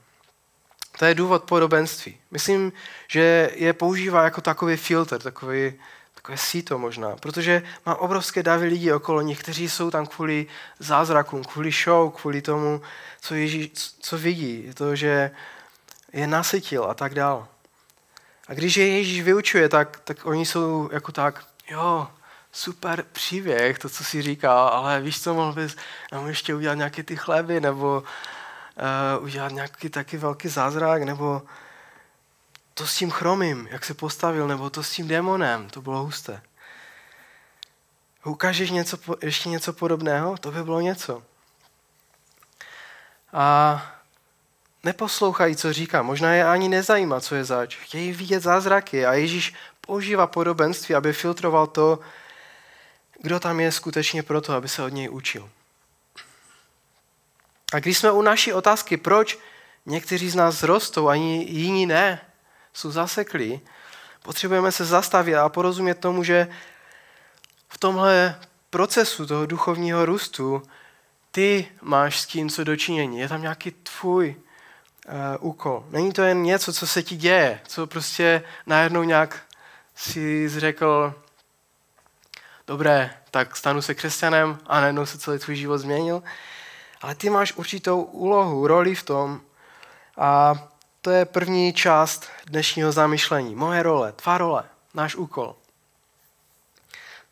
To 0.98 1.04
je 1.04 1.14
důvod 1.14 1.44
podobenství. 1.44 2.16
Myslím, 2.30 2.72
že 3.08 3.50
je 3.54 3.72
používá 3.72 4.24
jako 4.24 4.40
takový 4.40 4.76
filtr, 4.76 5.22
takový, 5.22 5.72
takové 6.25 6.38
síto 6.38 6.78
možná, 6.78 7.16
protože 7.16 7.62
má 7.87 7.95
obrovské 7.97 8.43
davy 8.43 8.66
lidí 8.66 8.93
okolo 8.93 9.21
nich, 9.21 9.40
kteří 9.40 9.69
jsou 9.69 9.90
tam 9.90 10.07
kvůli 10.07 10.47
zázrakům, 10.78 11.45
kvůli 11.45 11.71
show, 11.71 12.12
kvůli 12.12 12.43
tomu, 12.43 12.83
co, 13.21 13.35
Ježíš, 13.35 13.71
co 14.00 14.19
vidí, 14.19 14.71
to, 14.75 14.97
že 14.97 15.31
je 16.12 16.26
nasytil 16.26 16.85
a 16.85 16.95
tak 16.95 17.14
dál. 17.14 17.49
A 18.49 18.54
když 18.54 18.76
je 18.76 18.88
Ježíš 18.88 19.23
vyučuje, 19.23 19.69
tak, 19.69 20.00
tak 20.04 20.26
oni 20.26 20.47
jsou 20.47 20.88
jako 20.93 21.12
tak, 21.12 21.45
jo, 21.71 22.09
super 22.52 23.04
příběh, 23.12 23.78
to, 23.78 23.88
co 23.88 24.04
si 24.04 24.23
říká, 24.23 24.69
ale 24.69 25.00
víš 25.00 25.23
co, 25.23 25.35
mohl 25.35 25.52
bys 25.52 25.76
nám 26.12 26.26
ještě 26.26 26.54
udělat 26.54 26.75
nějaké 26.75 27.02
ty 27.02 27.16
chleby, 27.16 27.61
nebo 27.61 28.02
uh, 29.19 29.25
udělat 29.25 29.52
nějaký 29.52 29.88
taky 29.88 30.16
velký 30.16 30.49
zázrak, 30.49 31.02
nebo 31.02 31.43
to 32.75 32.87
s 32.87 32.97
tím 32.97 33.11
chromím, 33.11 33.69
jak 33.71 33.85
se 33.85 33.95
postavil, 33.95 34.49
nebo 34.49 34.71
to 34.71 34.83
s 34.83 34.90
tím 34.90 35.09
démonem, 35.09 35.71
to 35.71 35.83
bylo 35.83 36.02
husté. 36.02 36.43
Ukážeš 38.25 38.71
něco, 38.71 38.99
ještě 39.23 39.49
něco 39.49 39.73
podobného? 39.73 40.37
To 40.38 40.50
by 40.50 40.64
bylo 40.64 40.81
něco. 40.81 41.23
A 43.33 43.83
neposlouchají, 44.85 45.57
co 45.57 45.73
říká. 45.73 46.02
Možná 46.02 46.35
je 46.35 46.45
ani 46.45 46.69
nezajímá, 46.69 47.21
co 47.21 47.35
je 47.35 47.45
zač. 47.45 47.76
Chtějí 47.76 48.12
vidět 48.12 48.43
zázraky 48.43 49.07
a 49.07 49.14
Ježíš 49.14 49.54
používá 49.81 50.26
podobenství, 50.26 50.95
aby 50.95 51.12
filtroval 51.12 51.66
to, 51.66 51.99
kdo 53.21 53.40
tam 53.40 53.61
je 53.61 53.73
skutečně 53.73 54.23
proto, 54.23 54.52
aby 54.52 54.69
se 54.69 54.83
od 54.83 54.88
něj 54.88 55.11
učil. 55.11 55.50
A 57.73 57.78
když 57.78 57.99
jsme 57.99 58.11
u 58.11 58.23
naší 58.23 58.52
otázky, 58.52 58.97
proč 58.97 59.38
někteří 59.87 60.31
z 60.31 60.35
nás 60.35 60.62
rostou 60.62 61.09
a 61.09 61.14
jiní 61.14 61.87
ne, 61.87 62.21
jsou 62.75 62.90
zaseklí, 62.90 63.61
potřebujeme 64.23 64.73
se 64.73 64.85
zastavit 64.85 65.35
a 65.35 65.49
porozumět 65.49 65.95
tomu, 65.95 66.25
že 66.25 66.49
v 67.69 67.78
tomhle 67.78 68.40
procesu 68.71 69.26
toho 69.26 69.47
duchovního 69.47 70.07
růstu 70.07 70.62
ty 71.31 71.69
máš 71.83 72.21
s 72.21 72.26
tím 72.26 72.50
co 72.50 72.64
dočinění. 72.64 73.19
Je 73.19 73.28
tam 73.28 73.43
nějaký 73.43 73.71
tvůj 73.71 74.37
uh, 75.38 75.49
úkol. 75.49 75.87
Není 75.90 76.12
to 76.12 76.23
jen 76.23 76.43
něco, 76.43 76.73
co 76.73 76.87
se 76.87 77.02
ti 77.02 77.16
děje, 77.16 77.61
co 77.66 77.87
prostě 77.87 78.43
najednou 78.66 79.02
nějak 79.02 79.43
si 79.95 80.49
řekl, 80.49 81.14
dobré, 82.66 83.11
tak 83.31 83.57
stanu 83.57 83.83
se 83.83 83.95
křesťanem 83.95 84.59
a 84.66 84.81
najednou 84.81 85.07
se 85.07 85.19
celý 85.19 85.38
tvůj 85.38 85.57
život 85.57 85.78
změnil. 85.78 86.23
Ale 87.02 87.14
ty 87.14 87.31
máš 87.31 87.52
určitou 87.52 88.02
úlohu, 88.02 88.66
roli 88.66 88.95
v 88.95 89.02
tom. 89.02 89.40
A 90.16 90.54
to 91.04 91.11
je 91.11 91.25
první 91.25 91.73
část 91.73 92.28
dnešního 92.46 92.92
zamyšlení. 92.92 93.54
Moje 93.54 93.82
role, 93.82 94.12
tvá 94.12 94.38
role, 94.38 94.64
náš 94.94 95.14
úkol. 95.14 95.56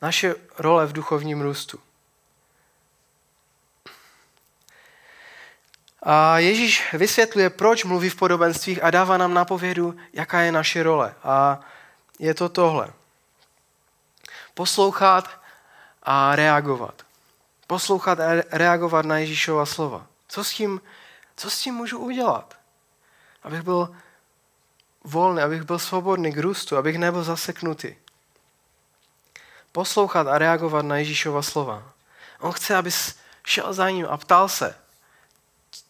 Naše 0.02 0.34
role 0.58 0.86
v 0.86 0.92
duchovním 0.92 1.40
růstu. 1.40 1.80
A 6.02 6.38
Ježíš 6.38 6.92
vysvětluje, 6.92 7.50
proč 7.50 7.84
mluví 7.84 8.08
v 8.08 8.16
podobenstvích 8.16 8.84
a 8.84 8.90
dává 8.90 9.16
nám 9.16 9.34
napovědu, 9.34 9.96
jaká 10.12 10.40
je 10.40 10.52
naše 10.52 10.82
role. 10.82 11.14
A 11.22 11.60
je 12.18 12.34
to 12.34 12.48
tohle. 12.48 12.92
Poslouchat 14.54 15.40
a 16.02 16.36
reagovat 16.36 17.02
poslouchat 17.72 18.20
a 18.20 18.42
reagovat 18.50 19.06
na 19.06 19.18
Ježíšova 19.18 19.66
slova. 19.66 20.06
Co 20.28 20.44
s 20.44 20.52
tím, 20.52 20.80
co 21.36 21.50
s 21.50 21.60
tím 21.60 21.74
můžu 21.74 21.98
udělat? 21.98 22.61
Abych 23.42 23.62
byl 23.62 23.96
volný, 25.04 25.42
abych 25.42 25.62
byl 25.62 25.78
svobodný 25.78 26.32
k 26.32 26.38
růstu, 26.38 26.76
abych 26.76 26.98
nebyl 26.98 27.24
zaseknutý. 27.24 27.96
Poslouchat 29.72 30.26
a 30.26 30.38
reagovat 30.38 30.82
na 30.82 30.96
Ježíšova 30.96 31.42
slova. 31.42 31.92
On 32.40 32.52
chce, 32.52 32.76
abys 32.76 33.16
šel 33.44 33.74
za 33.74 33.90
ním 33.90 34.06
a 34.10 34.16
ptal 34.16 34.48
se, 34.48 34.74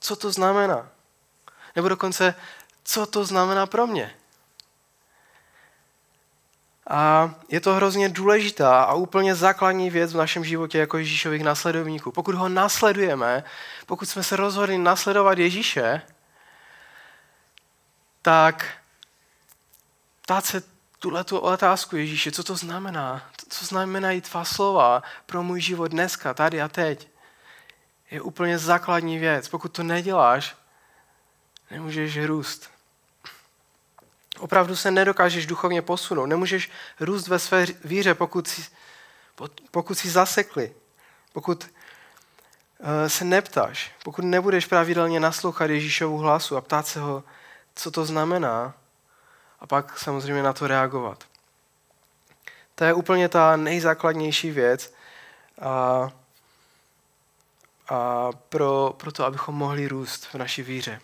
co 0.00 0.16
to 0.16 0.32
znamená. 0.32 0.88
Nebo 1.76 1.88
dokonce, 1.88 2.34
co 2.84 3.06
to 3.06 3.24
znamená 3.24 3.66
pro 3.66 3.86
mě. 3.86 4.14
A 6.90 7.34
je 7.48 7.60
to 7.60 7.74
hrozně 7.74 8.08
důležitá 8.08 8.82
a 8.82 8.94
úplně 8.94 9.34
základní 9.34 9.90
věc 9.90 10.12
v 10.12 10.16
našem 10.16 10.44
životě 10.44 10.78
jako 10.78 10.98
Ježíšových 10.98 11.42
následovníků. 11.42 12.12
Pokud 12.12 12.34
ho 12.34 12.48
nasledujeme, 12.48 13.44
pokud 13.86 14.08
jsme 14.08 14.22
se 14.22 14.36
rozhodli 14.36 14.78
nasledovat 14.78 15.38
Ježíše, 15.38 16.02
tak 18.22 18.66
ptát 20.22 20.44
se 20.44 20.62
tuhle 20.98 21.24
tu 21.24 21.38
otázku 21.38 21.96
Ježíše, 21.96 22.32
co 22.32 22.44
to 22.44 22.56
znamená? 22.56 23.30
Co 23.48 23.64
znamenají 23.64 24.20
tvá 24.20 24.44
slova 24.44 25.02
pro 25.26 25.42
můj 25.42 25.60
život 25.60 25.88
dneska, 25.88 26.34
tady 26.34 26.62
a 26.62 26.68
teď? 26.68 27.08
Je 28.10 28.20
úplně 28.20 28.58
základní 28.58 29.18
věc. 29.18 29.48
Pokud 29.48 29.72
to 29.72 29.82
neděláš, 29.82 30.56
nemůžeš 31.70 32.18
růst. 32.18 32.70
Opravdu 34.38 34.76
se 34.76 34.90
nedokážeš 34.90 35.46
duchovně 35.46 35.82
posunout. 35.82 36.26
Nemůžeš 36.26 36.70
růst 37.00 37.28
ve 37.28 37.38
své 37.38 37.66
víře, 37.84 38.14
pokud 38.14 38.48
si, 38.48 38.64
pokud 39.70 39.98
si 39.98 40.10
zasekli. 40.10 40.74
Pokud 41.32 41.70
eh, 42.80 43.08
se 43.08 43.24
neptáš, 43.24 43.92
pokud 44.04 44.24
nebudeš 44.24 44.66
pravidelně 44.66 45.20
naslouchat 45.20 45.70
Ježíšovu 45.70 46.18
hlasu 46.18 46.56
a 46.56 46.60
ptát 46.60 46.86
se 46.86 47.00
ho, 47.00 47.24
co 47.74 47.90
to 47.90 48.04
znamená, 48.04 48.74
a 49.60 49.66
pak 49.66 49.98
samozřejmě 49.98 50.42
na 50.42 50.52
to 50.52 50.66
reagovat. 50.66 51.24
To 52.74 52.84
je 52.84 52.94
úplně 52.94 53.28
ta 53.28 53.56
nejzákladnější 53.56 54.50
věc 54.50 54.94
a, 55.60 56.10
a 57.88 58.28
pro, 58.48 58.94
pro 58.96 59.12
to, 59.12 59.24
abychom 59.24 59.54
mohli 59.54 59.88
růst 59.88 60.26
v 60.26 60.34
naší 60.34 60.62
víře. 60.62 61.00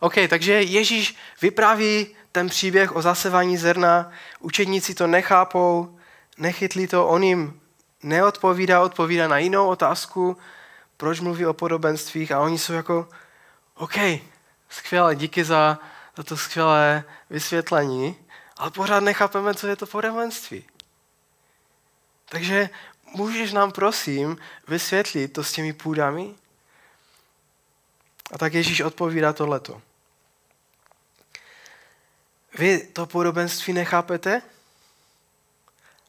OK, 0.00 0.14
takže 0.28 0.62
Ježíš 0.62 1.16
vypráví 1.42 2.16
ten 2.32 2.48
příběh 2.48 2.96
o 2.96 3.02
zasevání 3.02 3.56
zrna, 3.56 4.10
učedníci 4.40 4.94
to 4.94 5.06
nechápou, 5.06 5.98
nechytli 6.38 6.86
to, 6.86 7.08
on 7.08 7.22
jim 7.22 7.60
neodpovídá, 8.02 8.82
odpovídá 8.82 9.28
na 9.28 9.38
jinou 9.38 9.68
otázku, 9.68 10.36
proč 10.96 11.20
mluví 11.20 11.46
o 11.46 11.52
podobenstvích 11.52 12.32
a 12.32 12.40
oni 12.40 12.58
jsou 12.58 12.72
jako, 12.72 13.08
OK, 13.74 13.96
skvěle, 14.68 15.16
díky 15.16 15.44
za, 15.44 15.78
za 16.16 16.22
to 16.22 16.36
skvělé 16.36 17.04
vysvětlení, 17.30 18.16
ale 18.56 18.70
pořád 18.70 19.00
nechápeme, 19.00 19.54
co 19.54 19.66
je 19.66 19.76
to 19.76 19.86
podobenství. 19.86 20.64
Takže 22.28 22.70
můžeš 23.14 23.52
nám 23.52 23.72
prosím 23.72 24.38
vysvětlit 24.68 25.28
to 25.28 25.44
s 25.44 25.52
těmi 25.52 25.72
půdami? 25.72 26.34
A 28.32 28.38
tak 28.38 28.54
Ježíš 28.54 28.80
odpovídá 28.80 29.32
tohleto. 29.32 29.82
Vy 32.58 32.86
to 32.86 33.06
podobenství 33.06 33.72
nechápete? 33.72 34.42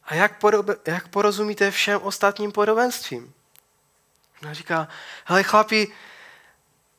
A 0.04 0.14
jak, 0.14 0.38
podobe, 0.38 0.76
jak 0.86 1.08
porozumíte 1.08 1.70
všem 1.70 2.00
ostatním 2.02 2.52
podobenstvím? 2.52 3.34
Ona 4.42 4.54
říká, 4.54 4.88
hele 5.24 5.42
chlapi, 5.42 5.92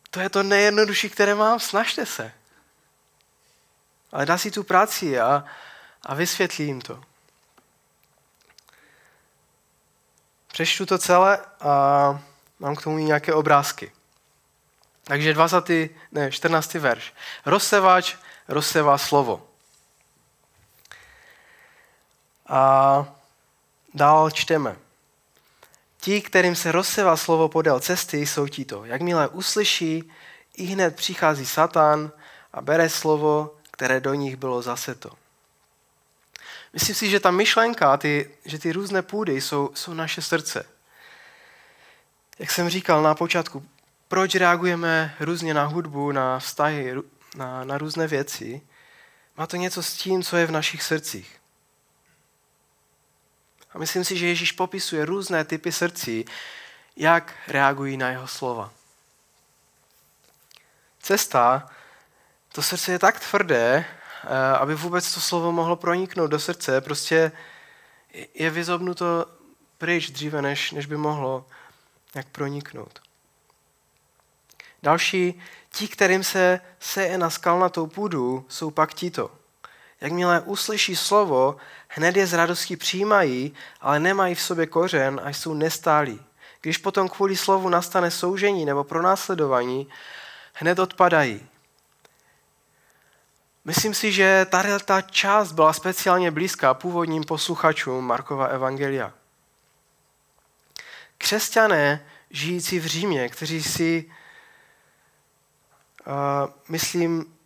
to 0.09 0.19
je 0.19 0.29
to 0.29 0.43
nejjednodušší, 0.43 1.09
které 1.09 1.35
mám, 1.35 1.59
snažte 1.59 2.05
se. 2.05 2.31
Ale 4.11 4.25
dá 4.25 4.37
si 4.37 4.51
tu 4.51 4.63
práci 4.63 5.19
a, 5.19 5.45
a 6.03 6.13
vysvětlí 6.13 6.65
jim 6.65 6.81
to. 6.81 7.03
Přečtu 10.47 10.85
to 10.85 10.97
celé 10.97 11.37
a 11.59 11.69
mám 12.59 12.75
k 12.75 12.81
tomu 12.81 12.97
nějaké 12.97 13.33
obrázky. 13.33 13.91
Takže 15.03 15.33
20, 15.33 15.69
ne, 16.11 16.31
14. 16.31 16.73
verš. 16.73 17.13
Rozsevač 17.45 18.15
rozsevá 18.47 18.97
slovo. 18.97 19.47
A 22.47 23.05
dál 23.93 24.31
čteme. 24.31 24.75
Ti, 26.01 26.21
kterým 26.21 26.55
se 26.55 26.71
rozsevá 26.71 27.17
slovo 27.17 27.49
podél 27.49 27.79
cesty, 27.79 28.25
jsou 28.25 28.47
tito. 28.47 28.85
Jakmile 28.85 29.27
uslyší, 29.27 30.11
i 30.57 30.63
hned 30.63 30.95
přichází 30.95 31.45
Satan 31.45 32.11
a 32.53 32.61
bere 32.61 32.89
slovo, 32.89 33.55
které 33.71 33.99
do 33.99 34.13
nich 34.13 34.35
bylo 34.35 34.61
zaseto. 34.61 35.09
Myslím 36.73 36.95
si, 36.95 37.09
že 37.09 37.19
ta 37.19 37.31
myšlenka, 37.31 37.97
ty, 37.97 38.31
že 38.45 38.59
ty 38.59 38.71
různé 38.71 39.01
půdy 39.01 39.41
jsou, 39.41 39.69
jsou 39.73 39.93
naše 39.93 40.21
srdce. 40.21 40.65
Jak 42.39 42.51
jsem 42.51 42.69
říkal 42.69 43.01
na 43.01 43.15
počátku, 43.15 43.65
proč 44.07 44.35
reagujeme 44.35 45.15
různě 45.19 45.53
na 45.53 45.65
hudbu, 45.65 46.11
na 46.11 46.39
vztahy, 46.39 46.95
na, 47.35 47.63
na 47.63 47.77
různé 47.77 48.07
věci, 48.07 48.61
má 49.37 49.47
to 49.47 49.55
něco 49.55 49.83
s 49.83 49.93
tím, 49.93 50.23
co 50.23 50.37
je 50.37 50.45
v 50.45 50.51
našich 50.51 50.83
srdcích. 50.83 51.38
A 53.73 53.77
myslím 53.77 54.03
si, 54.03 54.17
že 54.17 54.27
Ježíš 54.27 54.51
popisuje 54.51 55.05
různé 55.05 55.45
typy 55.45 55.71
srdcí, 55.71 56.25
jak 56.95 57.33
reagují 57.47 57.97
na 57.97 58.09
jeho 58.09 58.27
slova. 58.27 58.71
Cesta, 61.01 61.69
to 62.51 62.61
srdce 62.61 62.91
je 62.91 62.99
tak 62.99 63.19
tvrdé, 63.19 63.85
eh, 63.85 64.57
aby 64.57 64.75
vůbec 64.75 65.13
to 65.13 65.21
slovo 65.21 65.51
mohlo 65.51 65.75
proniknout 65.75 66.31
do 66.31 66.39
srdce, 66.39 66.81
prostě 66.81 67.31
je 68.33 68.49
vyzobnuto 68.49 69.25
pryč 69.77 70.09
dříve, 70.09 70.41
než, 70.41 70.71
než 70.71 70.85
by 70.85 70.97
mohlo 70.97 71.45
jak 72.15 72.27
proniknout. 72.27 72.99
Další, 74.83 75.41
ti, 75.69 75.87
kterým 75.87 76.23
se 76.23 76.61
seje 76.79 77.17
na 77.17 77.29
skalnatou 77.29 77.87
půdu, 77.87 78.45
jsou 78.49 78.71
pak 78.71 78.93
tito. 78.93 79.38
Jakmile 80.01 80.41
uslyší 80.41 80.95
slovo, 80.95 81.57
hned 81.87 82.17
je 82.17 82.27
z 82.27 82.33
radosti 82.33 82.77
přijímají, 82.77 83.53
ale 83.81 83.99
nemají 83.99 84.35
v 84.35 84.41
sobě 84.41 84.67
kořen 84.67 85.21
a 85.23 85.29
jsou 85.29 85.53
nestálí. 85.53 86.21
Když 86.61 86.77
potom 86.77 87.09
kvůli 87.09 87.37
slovu 87.37 87.69
nastane 87.69 88.11
soužení 88.11 88.65
nebo 88.65 88.83
pronásledování, 88.83 89.87
hned 90.53 90.79
odpadají. 90.79 91.47
Myslím 93.65 93.93
si, 93.93 94.11
že 94.11 94.45
tady 94.49 94.69
ta 94.85 95.01
část 95.01 95.51
byla 95.51 95.73
speciálně 95.73 96.31
blízká 96.31 96.73
původním 96.73 97.23
posluchačům 97.23 98.05
Markova 98.05 98.45
Evangelia. 98.45 99.13
Křesťané 101.17 102.05
žijící 102.29 102.79
v 102.79 102.85
Římě, 102.85 103.29
kteří 103.29 103.63
si, 103.63 104.11
uh, 106.07 106.53
myslím, 106.69 107.38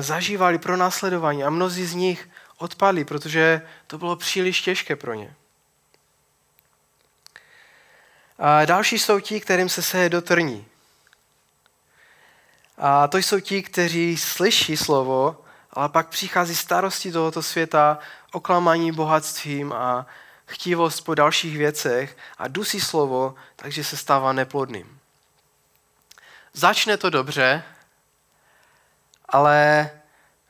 zažívali 0.00 0.58
pro 0.58 0.76
následování 0.76 1.44
a 1.44 1.50
mnozí 1.50 1.86
z 1.86 1.94
nich 1.94 2.28
odpadli, 2.58 3.04
protože 3.04 3.62
to 3.86 3.98
bylo 3.98 4.16
příliš 4.16 4.60
těžké 4.60 4.96
pro 4.96 5.14
ně. 5.14 5.34
A 8.38 8.64
další 8.64 8.98
jsou 8.98 9.20
ti, 9.20 9.40
kterým 9.40 9.68
se 9.68 9.82
seje 9.82 10.08
do 10.08 10.22
trní. 10.22 10.66
A 12.78 13.08
to 13.08 13.18
jsou 13.18 13.40
ti, 13.40 13.62
kteří 13.62 14.16
slyší 14.16 14.76
slovo, 14.76 15.44
ale 15.70 15.88
pak 15.88 16.08
přichází 16.08 16.56
starosti 16.56 17.12
tohoto 17.12 17.42
světa, 17.42 17.98
oklamání 18.32 18.92
bohatstvím 18.92 19.72
a 19.72 20.06
chtivost 20.46 21.00
po 21.00 21.14
dalších 21.14 21.58
věcech 21.58 22.16
a 22.38 22.48
dusí 22.48 22.80
slovo, 22.80 23.34
takže 23.56 23.84
se 23.84 23.96
stává 23.96 24.32
neplodným. 24.32 24.98
Začne 26.52 26.96
to 26.96 27.10
dobře, 27.10 27.62
ale 29.32 29.90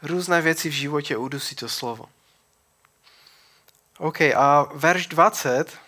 různé 0.02 0.40
věci 0.40 0.68
v 0.68 0.72
životě 0.72 1.16
udusí 1.16 1.56
to 1.56 1.68
slovo. 1.68 2.04
OK, 3.98 4.20
a 4.20 4.68
verš 4.74 5.06
20. 5.06 5.78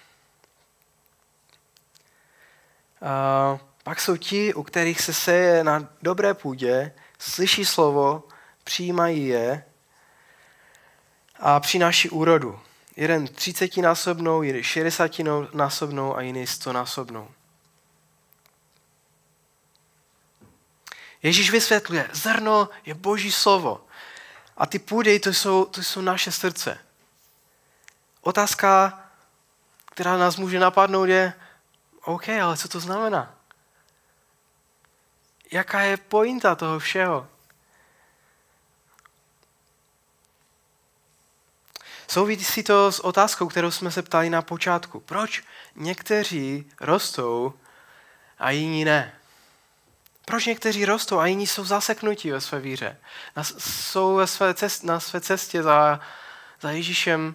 A 3.02 3.58
pak 3.82 4.00
jsou 4.00 4.16
ti, 4.16 4.54
u 4.54 4.62
kterých 4.62 5.00
se 5.00 5.14
seje 5.14 5.64
na 5.64 5.88
dobré 6.02 6.34
půdě, 6.34 6.92
slyší 7.18 7.64
slovo, 7.64 8.22
přijímají 8.64 9.26
je 9.26 9.64
a 11.40 11.60
přináší 11.60 12.10
úrodu. 12.10 12.60
Jeden 12.96 13.26
třicetinásobnou, 13.26 14.42
jeden 14.42 14.62
šedesatinásobnou 14.62 16.16
a 16.16 16.20
jiný 16.20 16.46
stonásobnou. 16.46 17.28
Ježíš 21.24 21.50
vysvětluje, 21.50 22.10
zrno 22.12 22.68
je 22.84 22.94
boží 22.94 23.32
slovo. 23.32 23.86
A 24.56 24.66
ty 24.66 24.78
půdy, 24.78 25.20
to 25.20 25.32
jsou, 25.32 25.64
to 25.64 25.82
jsou 25.82 26.00
naše 26.00 26.32
srdce. 26.32 26.78
Otázka, 28.20 29.00
která 29.84 30.16
nás 30.16 30.36
může 30.36 30.58
napadnout, 30.60 31.04
je, 31.04 31.32
OK, 32.04 32.28
ale 32.28 32.56
co 32.56 32.68
to 32.68 32.80
znamená? 32.80 33.34
Jaká 35.52 35.80
je 35.80 35.96
pointa 35.96 36.54
toho 36.54 36.78
všeho? 36.78 37.28
Souvisí 42.08 42.62
to 42.62 42.92
s 42.92 43.00
otázkou, 43.00 43.48
kterou 43.48 43.70
jsme 43.70 43.90
se 43.90 44.02
ptali 44.02 44.30
na 44.30 44.42
počátku. 44.42 45.00
Proč 45.00 45.42
někteří 45.74 46.72
rostou 46.80 47.54
a 48.38 48.50
jiní 48.50 48.84
ne? 48.84 49.12
Proč 50.34 50.46
někteří 50.46 50.84
rostou 50.84 51.18
a 51.18 51.26
jiní 51.26 51.46
jsou 51.46 51.64
zaseknutí 51.64 52.30
ve 52.30 52.40
své 52.40 52.60
víře? 52.60 52.96
Jsou 53.58 54.14
ve 54.14 54.26
své 54.26 54.54
cest, 54.54 54.84
na 54.84 55.00
své 55.00 55.20
cestě 55.20 55.62
za, 55.62 56.00
za 56.60 56.70
Ježíšem 56.70 57.34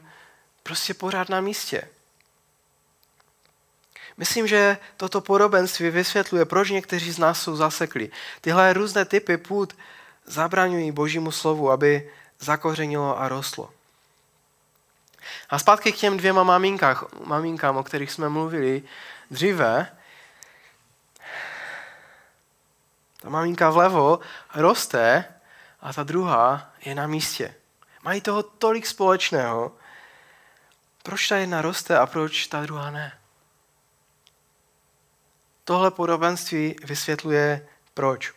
prostě 0.64 0.94
pořád 0.94 1.30
na 1.30 1.42
místě. 1.42 1.88
Myslím, 4.18 4.48
že 4.48 4.78
toto 4.98 5.22
podobenství 5.22 5.90
vysvětluje, 5.90 6.46
proč 6.46 6.70
někteří 6.70 7.12
z 7.12 7.18
nás 7.18 7.42
jsou 7.42 7.56
zasekli. 7.56 8.12
Tyhle 8.42 8.74
různé 8.74 9.06
typy 9.06 9.38
půd 9.38 9.76
zabraňují 10.26 10.92
božímu 10.92 11.32
slovu, 11.32 11.72
aby 11.72 12.12
zakořenilo 12.40 13.20
a 13.20 13.30
rostlo. 13.30 13.70
A 15.50 15.60
zpátky 15.60 15.92
k 15.92 15.98
těm 15.98 16.18
dvěma 16.18 16.44
maminkách, 16.44 17.06
maminkám, 17.26 17.78
o 17.78 17.84
kterých 17.84 18.12
jsme 18.12 18.30
mluvili 18.30 18.84
dříve. 19.32 19.99
Ta 23.22 23.30
maminka 23.30 23.70
vlevo 23.70 24.20
roste 24.56 25.26
a 25.82 25.94
ta 25.94 26.04
druhá 26.04 26.72
je 26.86 26.96
na 26.96 27.08
místě. 27.08 27.56
Mají 28.04 28.22
toho 28.22 28.44
tolik 28.44 28.88
společného. 28.88 29.72
Proč 31.04 31.28
ta 31.28 31.38
jedna 31.38 31.62
roste 31.62 31.98
a 31.98 32.06
proč 32.06 32.48
ta 32.48 32.62
druhá 32.62 32.92
ne? 32.92 33.20
Tohle 35.64 35.92
podobenství 35.92 36.76
vysvětluje 36.84 37.68
proč. 37.94 38.34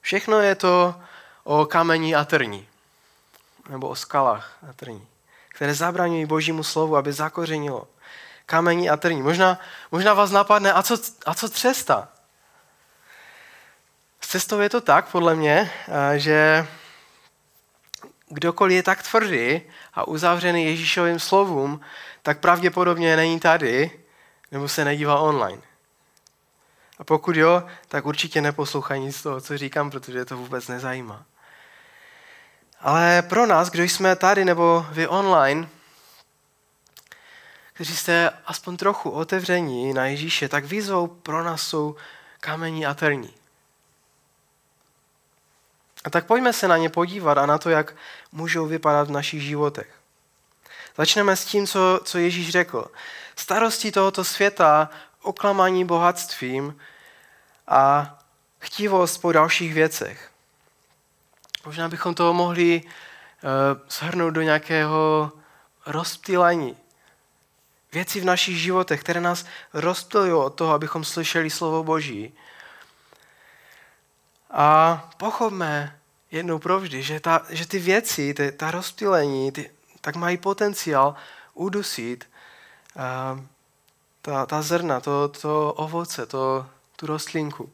Všechno 0.00 0.40
je 0.40 0.54
to 0.54 1.00
o 1.44 1.66
kamení 1.66 2.14
a 2.14 2.24
trní, 2.24 2.68
nebo 3.68 3.88
o 3.88 3.96
skalách 3.96 4.58
a 4.70 4.72
trní, 4.72 5.08
které 5.48 5.74
zabraňují 5.74 6.26
božímu 6.26 6.62
slovu, 6.64 6.96
aby 6.96 7.12
zakořenilo. 7.12 7.88
Kamení 8.46 8.90
a 8.90 8.96
trní. 8.96 9.22
Možná, 9.22 9.58
možná 9.90 10.14
vás 10.14 10.30
napadne, 10.30 10.72
a 10.72 10.82
co, 10.82 10.98
a 11.26 11.34
co 11.34 11.48
cesta? 11.48 12.08
Cestou 14.30 14.60
je 14.60 14.68
to 14.68 14.80
tak, 14.80 15.08
podle 15.08 15.34
mě, 15.34 15.70
eh, 15.88 16.18
že 16.18 16.66
kdokoliv 18.28 18.76
je 18.76 18.82
tak 18.82 19.02
tvrdý 19.02 19.62
a 19.94 20.08
uzavřený 20.08 20.64
Ježíšovým 20.64 21.18
slovům, 21.18 21.80
tak 22.22 22.38
pravděpodobně 22.38 23.16
není 23.16 23.40
tady, 23.40 24.00
nebo 24.52 24.68
se 24.68 24.84
nedívá 24.84 25.18
online. 25.18 25.62
A 26.98 27.04
pokud 27.04 27.36
jo, 27.36 27.62
tak 27.88 28.06
určitě 28.06 28.40
neposlouchaj 28.40 29.00
nic 29.00 29.16
z 29.16 29.22
toho, 29.22 29.40
co 29.40 29.58
říkám, 29.58 29.90
protože 29.90 30.24
to 30.24 30.36
vůbec 30.36 30.68
nezajímá. 30.68 31.24
Ale 32.80 33.22
pro 33.22 33.46
nás, 33.46 33.70
kdo 33.70 33.82
jsme 33.82 34.16
tady 34.16 34.44
nebo 34.44 34.86
vy 34.90 35.08
online, 35.08 35.68
kteří 37.72 37.96
jste 37.96 38.30
aspoň 38.46 38.76
trochu 38.76 39.10
otevření 39.10 39.94
na 39.94 40.06
Ježíše, 40.06 40.48
tak 40.48 40.64
výzvou 40.64 41.06
pro 41.06 41.44
nás 41.44 41.62
jsou 41.62 41.96
kamení 42.40 42.86
a 42.86 42.94
trní. 42.94 43.39
A 46.04 46.10
tak 46.10 46.26
pojďme 46.26 46.52
se 46.52 46.68
na 46.68 46.76
ně 46.76 46.88
podívat 46.88 47.38
a 47.38 47.46
na 47.46 47.58
to, 47.58 47.70
jak 47.70 47.96
můžou 48.32 48.66
vypadat 48.66 49.08
v 49.08 49.10
našich 49.10 49.42
životech. 49.42 49.88
Začneme 50.96 51.36
s 51.36 51.44
tím, 51.44 51.66
co, 51.66 52.00
co 52.04 52.18
Ježíš 52.18 52.50
řekl. 52.50 52.86
Starosti 53.36 53.92
tohoto 53.92 54.24
světa, 54.24 54.90
oklamání 55.22 55.84
bohatstvím 55.84 56.78
a 57.68 58.18
chtivost 58.58 59.20
po 59.20 59.32
dalších 59.32 59.74
věcech. 59.74 60.30
Možná 61.66 61.88
bychom 61.88 62.14
to 62.14 62.32
mohli 62.34 62.82
uh, 62.82 62.90
shrnout 63.90 64.34
do 64.34 64.42
nějakého 64.42 65.32
rozptýlení. 65.86 66.76
Věci 67.92 68.20
v 68.20 68.24
našich 68.24 68.60
životech, 68.60 69.00
které 69.00 69.20
nás 69.20 69.44
rozptýlují 69.72 70.32
od 70.32 70.50
toho, 70.50 70.72
abychom 70.72 71.04
slyšeli 71.04 71.50
slovo 71.50 71.84
Boží. 71.84 72.34
A 74.50 75.10
pochopme 75.16 76.00
jednou 76.30 76.58
provždy, 76.58 77.02
že, 77.02 77.20
ta, 77.20 77.46
že 77.48 77.66
ty 77.66 77.78
věci, 77.78 78.34
ty, 78.34 78.52
ta 78.52 78.70
rozptýlení, 78.70 79.52
ty, 79.52 79.70
tak 80.00 80.16
mají 80.16 80.36
potenciál 80.36 81.14
udusit 81.54 82.28
uh, 82.96 83.44
ta, 84.22 84.46
ta 84.46 84.62
zrna, 84.62 85.00
to, 85.00 85.28
to 85.28 85.72
ovoce, 85.72 86.26
to, 86.26 86.66
tu 86.96 87.06
rostlinku. 87.06 87.72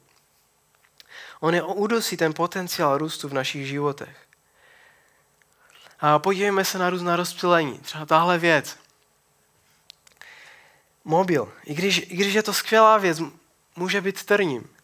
On 1.40 1.54
je 1.54 1.62
udusí 1.62 2.16
ten 2.16 2.34
potenciál 2.34 2.98
růstu 2.98 3.28
v 3.28 3.34
našich 3.34 3.66
životech. 3.66 4.26
A 6.00 6.18
podívejme 6.18 6.64
se 6.64 6.78
na 6.78 6.90
různá 6.90 7.16
rozptýlení. 7.16 7.78
Třeba 7.78 8.06
tahle 8.06 8.38
věc. 8.38 8.76
Mobil. 11.04 11.52
I 11.64 11.74
když, 11.74 11.98
I 11.98 12.16
když 12.16 12.34
je 12.34 12.42
to 12.42 12.54
skvělá 12.54 12.98
věc, 12.98 13.22
může 13.76 14.00
být 14.00 14.24
trním. 14.24 14.75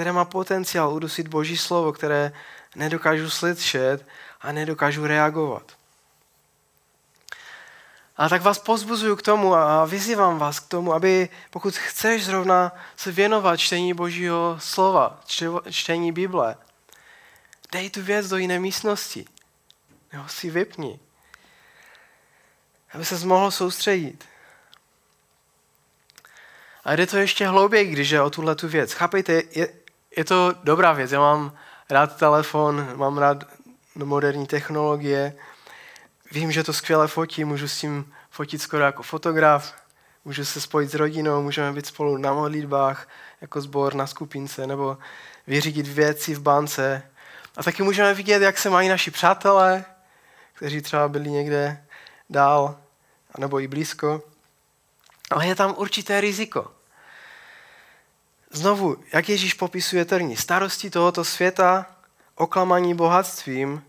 Které 0.00 0.12
má 0.12 0.24
potenciál 0.24 0.92
udusit 0.92 1.28
Boží 1.28 1.56
slovo, 1.56 1.92
které 1.92 2.32
nedokážu 2.74 3.30
slyšet 3.30 4.06
a 4.40 4.52
nedokážu 4.52 5.06
reagovat. 5.06 5.76
A 8.16 8.28
tak 8.28 8.42
vás 8.42 8.58
pozbuzuju 8.58 9.16
k 9.16 9.22
tomu 9.22 9.54
a 9.54 9.84
vyzývám 9.84 10.38
vás 10.38 10.60
k 10.60 10.68
tomu, 10.68 10.92
aby 10.92 11.28
pokud 11.50 11.76
chceš 11.76 12.24
zrovna 12.24 12.72
se 12.96 13.12
věnovat 13.12 13.56
čtení 13.56 13.94
Božího 13.94 14.56
slova, 14.60 15.20
čtení 15.70 16.12
Bible, 16.12 16.56
dej 17.72 17.90
tu 17.90 18.02
věc 18.02 18.28
do 18.28 18.36
jiné 18.36 18.58
místnosti. 18.58 19.24
Nebo 20.12 20.28
si 20.28 20.50
vypni. 20.50 21.00
Aby 22.92 23.04
se 23.04 23.26
mohl 23.26 23.50
soustředit. 23.50 24.24
A 26.84 26.96
jde 26.96 27.06
to 27.06 27.16
ještě 27.16 27.46
hlouběji, 27.46 27.92
když 27.92 28.10
je 28.10 28.22
o 28.22 28.30
tuhle 28.30 28.54
tu 28.54 28.68
věc. 28.68 28.92
Chápejte, 28.92 29.42
je, 29.50 29.80
je 30.16 30.24
to 30.24 30.54
dobrá 30.64 30.92
věc. 30.92 31.12
Já 31.12 31.20
mám 31.20 31.52
rád 31.90 32.16
telefon, 32.16 32.88
mám 32.94 33.18
rád 33.18 33.44
moderní 33.94 34.46
technologie, 34.46 35.34
vím, 36.32 36.52
že 36.52 36.64
to 36.64 36.72
skvěle 36.72 37.08
fotí, 37.08 37.44
můžu 37.44 37.68
s 37.68 37.78
tím 37.78 38.12
fotit 38.30 38.62
skoro 38.62 38.84
jako 38.84 39.02
fotograf, 39.02 39.74
můžu 40.24 40.44
se 40.44 40.60
spojit 40.60 40.90
s 40.90 40.94
rodinou, 40.94 41.42
můžeme 41.42 41.72
být 41.72 41.86
spolu 41.86 42.16
na 42.16 42.32
modlitbách, 42.32 43.08
jako 43.40 43.60
sbor 43.60 43.94
na 43.94 44.06
skupince, 44.06 44.66
nebo 44.66 44.98
vyřídit 45.46 45.86
věci 45.86 46.34
v 46.34 46.40
bance. 46.40 47.02
A 47.56 47.62
taky 47.62 47.82
můžeme 47.82 48.14
vidět, 48.14 48.42
jak 48.42 48.58
se 48.58 48.70
mají 48.70 48.88
naši 48.88 49.10
přátelé, 49.10 49.84
kteří 50.52 50.80
třeba 50.80 51.08
byli 51.08 51.30
někde 51.30 51.84
dál, 52.30 52.78
nebo 53.38 53.60
i 53.60 53.68
blízko. 53.68 54.22
Ale 55.30 55.46
je 55.46 55.54
tam 55.54 55.74
určité 55.78 56.20
riziko. 56.20 56.79
Znovu, 58.50 59.04
jak 59.12 59.28
Ježíš 59.28 59.54
popisuje 59.54 60.04
trní, 60.04 60.36
starosti 60.36 60.90
tohoto 60.90 61.24
světa, 61.24 61.86
oklamaní 62.34 62.94
bohatstvím 62.94 63.84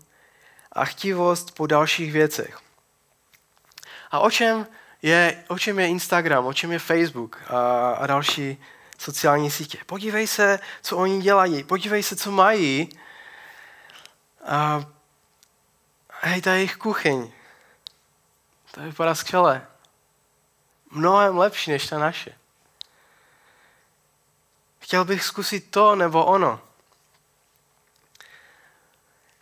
a 0.72 0.84
chtivost 0.84 1.54
po 1.54 1.66
dalších 1.66 2.12
věcech. 2.12 2.60
A 4.10 4.20
o 4.20 4.30
čem 4.30 4.66
je, 5.02 5.44
o 5.48 5.58
čem 5.58 5.78
je 5.78 5.88
Instagram, 5.88 6.46
o 6.46 6.52
čem 6.52 6.72
je 6.72 6.78
Facebook 6.78 7.40
a, 7.46 7.90
a 7.92 8.06
další 8.06 8.58
sociální 8.98 9.50
sítě? 9.50 9.78
Podívej 9.86 10.26
se, 10.26 10.58
co 10.82 10.96
oni 10.96 11.22
dělají, 11.22 11.64
podívej 11.64 12.02
se, 12.02 12.16
co 12.16 12.30
mají. 12.30 12.98
A 14.46 14.84
hej, 16.20 16.42
ta 16.42 16.54
jejich 16.54 16.76
kuchyň, 16.76 17.32
to 18.70 18.80
vypadá 18.80 19.14
skvěle. 19.14 19.66
Mnohem 20.90 21.38
lepší 21.38 21.70
než 21.70 21.86
ta 21.88 21.98
naše. 21.98 22.41
Chtěl 24.92 25.04
bych 25.04 25.24
zkusit 25.24 25.70
to 25.70 25.96
nebo 25.96 26.24
ono. 26.24 26.60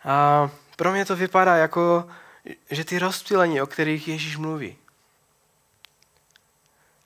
A 0.03 0.49
pro 0.75 0.91
mě 0.91 1.05
to 1.05 1.15
vypadá 1.15 1.55
jako, 1.55 2.07
že 2.69 2.85
ty 2.85 2.99
rozptýlení, 2.99 3.61
o 3.61 3.67
kterých 3.67 4.07
Ježíš 4.07 4.37
mluví. 4.37 4.77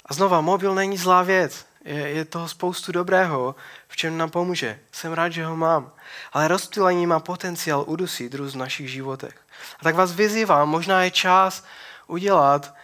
A 0.06 0.14
znova, 0.14 0.42
mobil 0.42 0.76
není 0.76 0.98
zlá 0.98 1.24
věc. 1.24 1.66
Je, 1.86 2.10
je 2.10 2.26
toho 2.26 2.48
spoustu 2.48 2.92
dobrého, 2.92 3.56
v 3.88 3.96
čem 3.96 4.18
nám 4.18 4.30
pomůže. 4.30 4.80
Jsem 4.92 5.14
rád, 5.14 5.30
že 5.30 5.46
ho 5.46 5.56
mám. 5.56 5.92
Ale 6.34 6.48
rozptýlení 6.48 7.08
má 7.08 7.20
potenciál 7.20 7.84
udusit 7.88 8.34
růst 8.34 8.54
v 8.54 8.58
našich 8.58 8.90
životech. 8.90 9.42
A 9.80 9.84
tak 9.84 9.96
vás 9.96 10.12
vyzývám, 10.12 10.70
možná 10.70 11.04
je 11.04 11.12
čas 11.12 11.64
udělat 12.08 12.76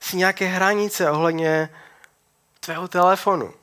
si 0.00 0.16
nějaké 0.16 0.46
hranice 0.46 1.10
ohledně 1.10 1.68
tvého 2.60 2.88
telefonu. 2.88 3.54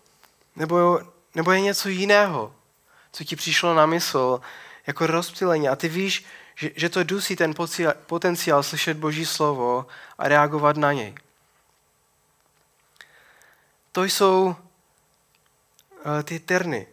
Nebo, 0.55 1.12
nebo 1.35 1.51
je 1.51 1.61
něco 1.61 1.89
jiného, 1.89 2.55
co 3.11 3.23
ti 3.23 3.35
přišlo 3.35 3.73
na 3.73 3.85
mysl, 3.85 4.41
jako 4.87 5.07
rozptýlení. 5.07 5.69
A 5.69 5.75
ty 5.75 5.89
víš, 5.89 6.25
že, 6.55 6.71
že 6.75 6.89
to 6.89 7.03
dusí 7.03 7.35
ten 7.35 7.53
potenciál 8.07 8.63
slyšet 8.63 8.97
Boží 8.97 9.25
slovo 9.25 9.85
a 10.17 10.27
reagovat 10.27 10.77
na 10.77 10.93
něj. 10.93 11.15
To 13.91 14.03
jsou 14.03 14.45
uh, 14.45 14.55
ty 16.23 16.39
terny. 16.39 16.87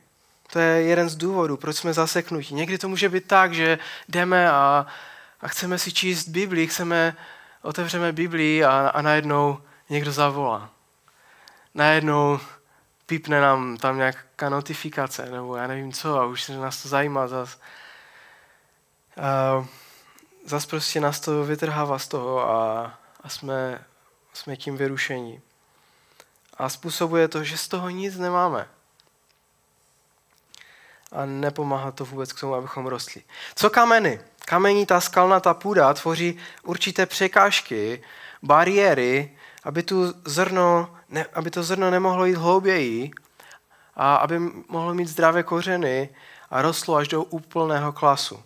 To 0.53 0.59
je 0.59 0.83
jeden 0.83 1.09
z 1.09 1.16
důvodů, 1.16 1.57
proč 1.57 1.76
jsme 1.76 1.92
zaseknutí. 1.92 2.55
Někdy 2.55 2.79
to 2.79 2.88
může 2.88 3.09
být 3.09 3.26
tak, 3.26 3.55
že 3.55 3.79
jdeme 4.09 4.50
a, 4.50 4.87
a 5.40 5.48
chceme 5.48 5.79
si 5.79 5.92
číst 5.92 6.29
Biblii, 6.29 6.66
chceme, 6.66 7.16
otevřeme 7.62 8.12
Biblii 8.12 8.64
a, 8.64 8.88
a 8.94 9.03
najednou 9.03 9.59
někdo 9.88 10.12
zavolá. 10.12 10.70
Najednou 11.74 12.40
pípne 13.11 13.40
nám 13.40 13.77
tam 13.77 13.96
nějaká 13.96 14.49
notifikace, 14.49 15.27
nebo 15.31 15.57
já 15.57 15.66
nevím 15.66 15.92
co, 15.92 16.20
a 16.20 16.25
už 16.27 16.42
se 16.42 16.57
nás 16.57 16.83
to 16.83 16.88
zajímá 16.88 17.27
zase. 17.29 17.59
A 19.23 19.66
zase 20.46 20.66
prostě 20.66 21.01
nás 21.01 21.20
to 21.20 21.44
vytrhává 21.44 21.99
z 21.99 22.09
toho 22.09 22.51
a, 22.51 22.85
a 23.23 23.29
jsme, 23.29 23.85
jsme 24.33 24.57
tím 24.57 24.77
vyrušení. 24.77 25.40
A 26.55 26.68
způsobuje 26.68 27.29
to, 27.29 27.44
že 27.44 27.57
z 27.57 27.68
toho 27.68 27.90
nic 27.90 28.18
nemáme. 28.18 28.68
A 31.12 31.27
nepomáhá 31.27 31.90
to 31.90 32.05
vůbec 32.05 32.33
k 32.33 32.40
tomu, 32.40 32.55
abychom 32.55 32.87
rostli. 32.87 33.23
Co 33.55 33.70
kameny? 33.70 34.20
Kamení, 34.44 34.87
ta 34.87 35.01
skalnatá 35.01 35.55
půda 35.55 35.94
tvoří 35.94 36.38
určité 36.62 37.07
překážky, 37.07 38.03
bariéry, 38.42 39.38
aby, 39.64 39.83
tu 39.83 40.14
zrno, 40.25 40.99
ne, 41.11 41.25
aby 41.25 41.51
to 41.51 41.62
zrno 41.62 41.90
nemohlo 41.90 42.25
jít 42.25 42.35
hlouběji 42.35 43.11
a 43.94 44.16
aby 44.16 44.38
mohlo 44.68 44.94
mít 44.94 45.09
zdravé 45.09 45.42
kořeny 45.42 46.09
a 46.51 46.62
rostlo 46.62 46.96
až 46.96 47.09
do 47.09 47.23
úplného 47.23 47.92
klasu. 47.92 48.42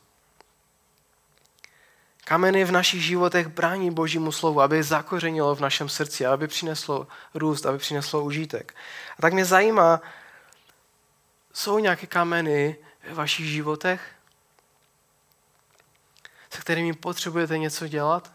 Kameny 2.25 2.65
v 2.65 2.73
našich 2.73 3.05
životech 3.05 3.49
brání 3.49 3.91
Božímu 3.91 4.33
slovu, 4.33 4.61
aby 4.61 4.83
zakořenilo 4.83 5.55
v 5.55 5.61
našem 5.61 5.89
srdci, 5.89 6.27
aby 6.27 6.49
přineslo 6.49 7.07
růst, 7.35 7.67
aby 7.67 7.79
přineslo 7.79 8.25
užitek. 8.25 8.75
A 9.19 9.23
tak 9.23 9.33
mě 9.33 9.45
zajímá, 9.45 10.01
jsou 11.53 11.79
nějaké 11.79 12.07
kameny 12.07 12.77
ve 13.09 13.15
vašich 13.15 13.47
životech, 13.47 14.11
se 16.51 16.61
kterými 16.61 16.93
potřebujete 16.93 17.59
něco 17.59 17.89
dělat? 17.89 18.33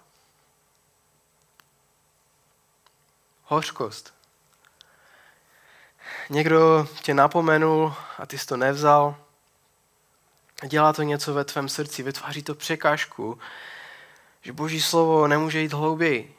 Hořkost. 3.44 4.19
Někdo 6.30 6.88
tě 7.02 7.14
napomenul 7.14 7.94
a 8.18 8.26
ty 8.26 8.38
jsi 8.38 8.46
to 8.46 8.58
nevzal. 8.58 9.16
dělá 10.68 10.94
to 10.94 11.02
něco 11.02 11.34
ve 11.34 11.44
tvém 11.44 11.70
srdci, 11.70 12.04
vytváří 12.04 12.44
to 12.44 12.56
překážku, 12.56 13.40
že 14.42 14.54
Boží 14.54 14.82
slovo 14.82 15.28
nemůže 15.28 15.60
jít 15.60 15.74
hlouběji. 15.74 16.36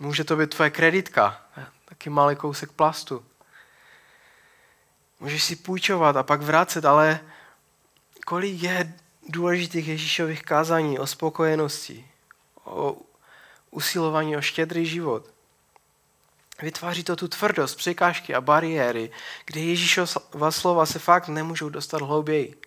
Může 0.00 0.24
to 0.24 0.36
být 0.36 0.50
tvoje 0.50 0.70
kreditka, 0.70 1.42
taky 1.84 2.10
malý 2.10 2.36
kousek 2.36 2.72
plastu. 2.72 3.24
Můžeš 5.20 5.44
si 5.44 5.56
půjčovat 5.56 6.16
a 6.16 6.22
pak 6.22 6.42
vracet, 6.42 6.84
ale 6.84 7.20
kolik 8.26 8.62
je 8.62 8.94
důležitých 9.28 9.88
Ježíšových 9.88 10.42
kázání 10.42 10.98
o 10.98 11.06
spokojenosti, 11.06 12.10
o 12.64 12.96
usilování 13.70 14.36
o 14.36 14.40
štědrý 14.40 14.86
život. 14.86 15.30
Vytváří 16.62 17.04
to 17.04 17.16
tu 17.16 17.28
tvrdost, 17.28 17.76
překážky 17.76 18.34
a 18.34 18.40
bariéry, 18.40 19.10
kde 19.44 19.60
Ježíšova 19.60 20.50
slova 20.50 20.86
se 20.86 20.98
fakt 20.98 21.28
nemůžou 21.28 21.68
dostat 21.68 22.02
hlouběji. 22.02 22.60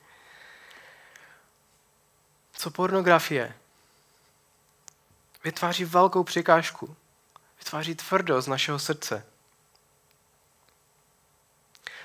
Co 2.51 2.71
pornografie? 2.71 3.53
Vytváří 5.43 5.85
velkou 5.85 6.23
překážku. 6.23 6.95
Vytváří 7.59 7.95
tvrdost 7.95 8.47
našeho 8.47 8.79
srdce. 8.79 9.25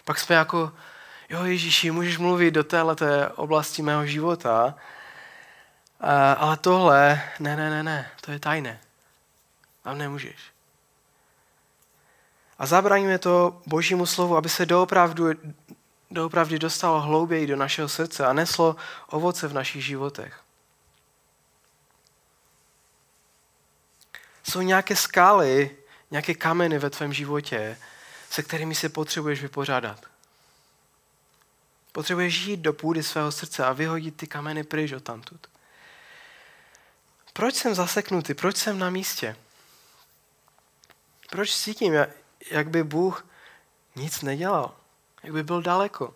Pak 0.05 0.19
jsme 0.19 0.35
jako, 0.35 0.73
jo 1.29 1.45
Ježíši, 1.45 1.91
můžeš 1.91 2.19
mluvit 2.19 2.51
do 2.51 2.65
této 2.65 3.07
oblasti 3.35 3.83
mého 3.83 4.07
života, 4.07 4.75
ale 6.37 6.57
tohle, 6.57 7.23
ne, 7.39 7.57
ne, 7.57 7.71
ne, 7.71 7.83
ne, 7.83 8.11
to 8.21 8.33
je 8.33 8.39
tajné. 8.39 8.81
Tam 9.83 9.99
nemůžeš. 9.99 10.37
A 12.59 12.67
zabraňuje 12.67 13.19
to 13.19 13.63
božímu 13.67 14.07
slovu, 14.07 14.37
aby 14.37 14.49
se 14.49 14.67
doopravdu, 14.67 15.27
doopravdy 16.11 16.59
dostalo 16.59 17.01
hlouběji 17.01 17.47
do 17.47 17.57
našeho 17.57 17.89
srdce 17.89 18.27
a 18.27 18.33
neslo 18.33 18.77
ovoce 19.07 19.49
v 19.49 19.53
našich 19.53 19.85
životech. 19.85 20.41
Jsou 24.43 24.61
nějaké 24.61 24.97
skály, 24.97 25.77
nějaké 26.11 26.35
kameny 26.35 26.79
ve 26.79 26.91
tvém 26.91 27.13
životě, 27.13 27.79
se 28.31 28.43
kterými 28.43 28.75
se 28.75 28.89
potřebuješ 28.89 29.43
vypořádat. 29.43 30.05
Potřebuješ 31.93 32.47
jít 32.47 32.61
do 32.61 32.73
půdy 32.73 33.03
svého 33.03 33.33
srdce 33.33 33.65
a 33.65 33.73
vyhodit 33.73 34.17
ty 34.17 34.27
kameny 34.27 34.65
pryč 34.65 34.93
od 34.93 35.03
tamtud. 35.03 35.47
Proč 37.33 37.55
jsem 37.55 37.75
zaseknutý? 37.75 38.35
Proč 38.35 38.57
jsem 38.57 38.79
na 38.79 38.91
místě? 38.91 39.37
Proč 41.31 41.57
cítím, 41.57 41.95
jak 42.51 42.69
by 42.69 42.85
Bůh 42.85 43.27
nic 43.97 44.23
nedělal? 44.23 44.75
Jak 45.23 45.33
by 45.33 45.43
byl 45.43 45.63
daleko? 45.63 46.15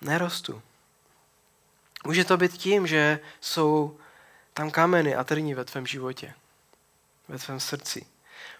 Nerostu. 0.00 0.62
Může 2.04 2.24
to 2.24 2.36
být 2.36 2.52
tím, 2.52 2.86
že 2.86 3.20
jsou 3.40 3.98
tam 4.54 4.70
kameny 4.70 5.14
a 5.14 5.24
trní 5.24 5.54
ve 5.54 5.64
tvém 5.64 5.86
životě, 5.86 6.34
ve 7.28 7.38
tvém 7.38 7.60
srdci. 7.60 8.06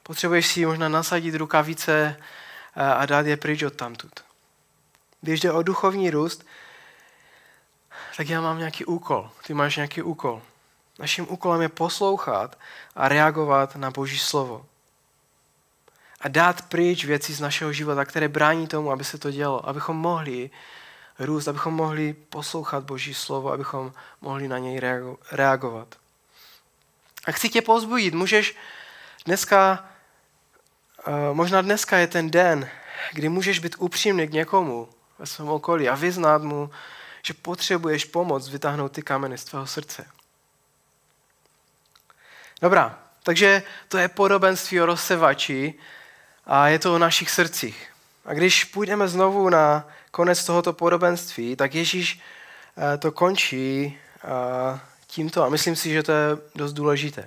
Potřebuješ 0.02 0.46
si 0.46 0.66
možná 0.66 0.88
nasadit 0.88 1.34
rukavice 1.34 2.16
a 2.74 3.06
dát 3.06 3.26
je 3.26 3.36
pryč 3.36 3.62
od 3.62 3.76
tamtud. 3.76 4.24
Když 5.20 5.40
jde 5.40 5.52
o 5.52 5.62
duchovní 5.62 6.10
růst, 6.10 6.46
tak 8.16 8.28
já 8.28 8.40
mám 8.40 8.58
nějaký 8.58 8.84
úkol. 8.84 9.30
Ty 9.46 9.54
máš 9.54 9.76
nějaký 9.76 10.02
úkol. 10.02 10.42
Naším 10.98 11.26
úkolem 11.30 11.62
je 11.62 11.68
poslouchat 11.68 12.58
a 12.94 13.08
reagovat 13.08 13.76
na 13.76 13.90
Boží 13.90 14.18
slovo. 14.18 14.66
A 16.24 16.28
dát 16.28 16.62
pryč 16.62 17.04
věci 17.04 17.34
z 17.34 17.40
našeho 17.40 17.72
života, 17.72 18.04
které 18.04 18.28
brání 18.28 18.66
tomu, 18.66 18.90
aby 18.90 19.04
se 19.04 19.18
to 19.18 19.30
dělo. 19.30 19.68
Abychom 19.68 19.96
mohli 19.96 20.50
růst, 21.18 21.48
abychom 21.48 21.74
mohli 21.74 22.12
poslouchat 22.12 22.84
Boží 22.84 23.14
slovo, 23.14 23.52
abychom 23.52 23.92
mohli 24.20 24.48
na 24.48 24.58
něj 24.58 24.80
reagovat. 25.32 25.94
A 27.26 27.32
chci 27.32 27.48
tě 27.48 27.62
pozbudit. 27.62 28.14
Můžeš 28.14 28.56
dneska, 29.26 29.88
eh, 31.06 31.12
možná 31.32 31.62
dneska 31.62 31.96
je 31.96 32.06
ten 32.06 32.30
den, 32.30 32.68
kdy 33.12 33.28
můžeš 33.28 33.58
být 33.58 33.76
upřímný 33.78 34.28
k 34.28 34.32
někomu 34.32 34.88
ve 35.18 35.26
svém 35.26 35.48
okolí 35.48 35.88
a 35.88 35.94
vyznat 35.94 36.42
mu, 36.42 36.70
že 37.22 37.34
potřebuješ 37.34 38.04
pomoc 38.04 38.48
vytáhnout 38.48 38.92
ty 38.92 39.02
kameny 39.02 39.38
z 39.38 39.44
tvého 39.44 39.66
srdce. 39.66 40.06
Dobrá, 42.60 42.98
takže 43.22 43.62
to 43.88 43.98
je 43.98 44.08
podobenství 44.08 44.80
o 44.80 44.86
rozsevači 44.86 45.74
a 46.46 46.68
je 46.68 46.78
to 46.78 46.94
o 46.94 46.98
našich 46.98 47.30
srdcích. 47.30 47.86
A 48.24 48.34
když 48.34 48.64
půjdeme 48.64 49.08
znovu 49.08 49.48
na 49.48 49.88
konec 50.10 50.44
tohoto 50.44 50.72
podobenství, 50.72 51.56
tak 51.56 51.74
Ježíš 51.74 52.20
eh, 52.94 52.98
to 52.98 53.12
končí 53.12 53.98
eh, 54.24 54.80
tímto 55.06 55.44
a 55.44 55.48
myslím 55.48 55.76
si, 55.76 55.92
že 55.92 56.02
to 56.02 56.12
je 56.12 56.36
dost 56.54 56.72
důležité. 56.72 57.26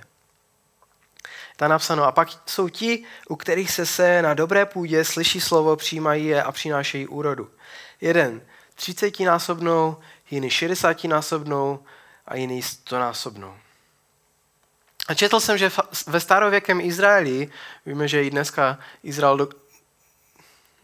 Ta 1.56 1.68
napsáno, 1.68 2.04
a 2.04 2.12
pak 2.12 2.28
jsou 2.46 2.68
ti, 2.68 3.04
u 3.28 3.36
kterých 3.36 3.70
se 3.70 3.86
se 3.86 4.22
na 4.22 4.34
dobré 4.34 4.66
půdě, 4.66 5.04
slyší 5.04 5.40
slovo, 5.40 5.76
přijímají 5.76 6.26
je 6.26 6.42
a 6.42 6.52
přinášejí 6.52 7.06
úrodu. 7.06 7.50
Jeden 8.00 8.40
třicetinásobnou, 8.74 9.96
jiný 10.30 10.50
šedesátinásobnou 10.50 11.84
a 12.26 12.36
jiný 12.36 12.62
stonásobnou. 12.62 13.54
A 15.08 15.14
četl 15.14 15.40
jsem, 15.40 15.58
že 15.58 15.70
ve 16.06 16.20
starověkém 16.20 16.80
Izraeli, 16.80 17.50
víme, 17.86 18.08
že 18.08 18.24
i 18.24 18.30
dneska 18.30 18.78
Izrael 19.02 19.48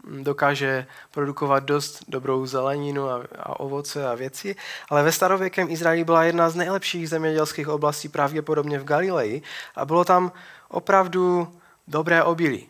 dokáže 0.03 0.87
produkovat 1.11 1.63
dost 1.63 2.03
dobrou 2.07 2.45
zeleninu 2.45 3.09
a, 3.09 3.23
a 3.39 3.59
ovoce 3.59 4.07
a 4.07 4.15
věci, 4.15 4.55
ale 4.89 5.03
ve 5.03 5.11
starověkém 5.11 5.69
Izraeli 5.69 6.03
byla 6.03 6.23
jedna 6.23 6.49
z 6.49 6.55
nejlepších 6.55 7.09
zemědělských 7.09 7.67
oblastí 7.67 8.09
pravděpodobně 8.09 8.79
v 8.79 8.83
Galileji 8.83 9.41
a 9.75 9.85
bylo 9.85 10.05
tam 10.05 10.31
opravdu 10.69 11.53
dobré 11.87 12.23
obilí. 12.23 12.69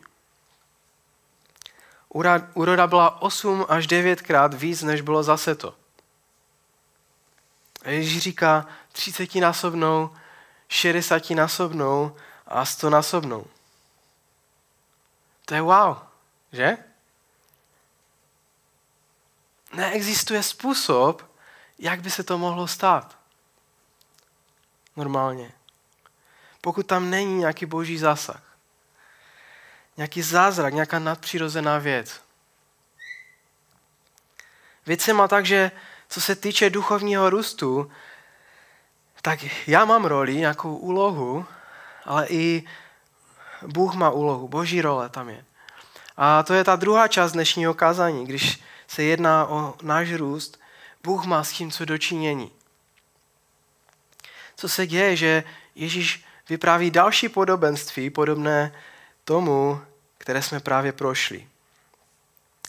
Úroda 2.54 2.86
byla 2.86 3.22
8 3.22 3.66
až 3.68 3.86
9 3.86 4.22
krát 4.22 4.54
víc, 4.54 4.82
než 4.82 5.00
bylo 5.00 5.22
zase 5.22 5.54
to. 5.54 5.74
Ježíš 7.84 8.22
říká 8.22 8.66
třicetinásobnou 8.92 10.10
60násobnou 10.70 12.16
a 12.46 12.64
100násobnou. 12.64 13.44
To 15.44 15.54
je 15.54 15.60
wow, 15.60 15.96
že? 16.52 16.76
Neexistuje 19.72 20.42
způsob, 20.42 21.30
jak 21.78 22.00
by 22.00 22.10
se 22.10 22.22
to 22.22 22.38
mohlo 22.38 22.68
stát. 22.68 23.18
Normálně. 24.96 25.52
Pokud 26.60 26.86
tam 26.86 27.10
není 27.10 27.38
nějaký 27.38 27.66
boží 27.66 27.98
zásah, 27.98 28.42
nějaký 29.96 30.22
zázrak, 30.22 30.74
nějaká 30.74 30.98
nadpřirozená 30.98 31.78
věc. 31.78 32.20
Věc 34.86 35.00
se 35.02 35.12
má 35.12 35.28
tak, 35.28 35.46
že 35.46 35.70
co 36.08 36.20
se 36.20 36.36
týče 36.36 36.70
duchovního 36.70 37.30
růstu, 37.30 37.90
tak 39.26 39.40
já 39.66 39.84
mám 39.84 40.04
roli, 40.04 40.36
nějakou 40.36 40.76
úlohu, 40.76 41.46
ale 42.04 42.26
i 42.28 42.64
Bůh 43.62 43.94
má 43.94 44.10
úlohu, 44.10 44.48
boží 44.48 44.82
role 44.82 45.08
tam 45.08 45.28
je. 45.28 45.44
A 46.16 46.42
to 46.42 46.54
je 46.54 46.64
ta 46.64 46.76
druhá 46.76 47.08
část 47.08 47.32
dnešního 47.32 47.74
kázání, 47.74 48.26
když 48.26 48.60
se 48.88 49.02
jedná 49.02 49.46
o 49.46 49.74
náš 49.82 50.12
růst, 50.12 50.60
Bůh 51.02 51.24
má 51.24 51.44
s 51.44 51.52
tím 51.52 51.70
co 51.70 51.84
dočinění. 51.84 52.50
Co 54.56 54.68
se 54.68 54.86
děje, 54.86 55.16
že 55.16 55.44
Ježíš 55.74 56.24
vypráví 56.48 56.90
další 56.90 57.28
podobenství, 57.28 58.10
podobné 58.10 58.72
tomu, 59.24 59.80
které 60.18 60.42
jsme 60.42 60.60
právě 60.60 60.92
prošli. 60.92 61.46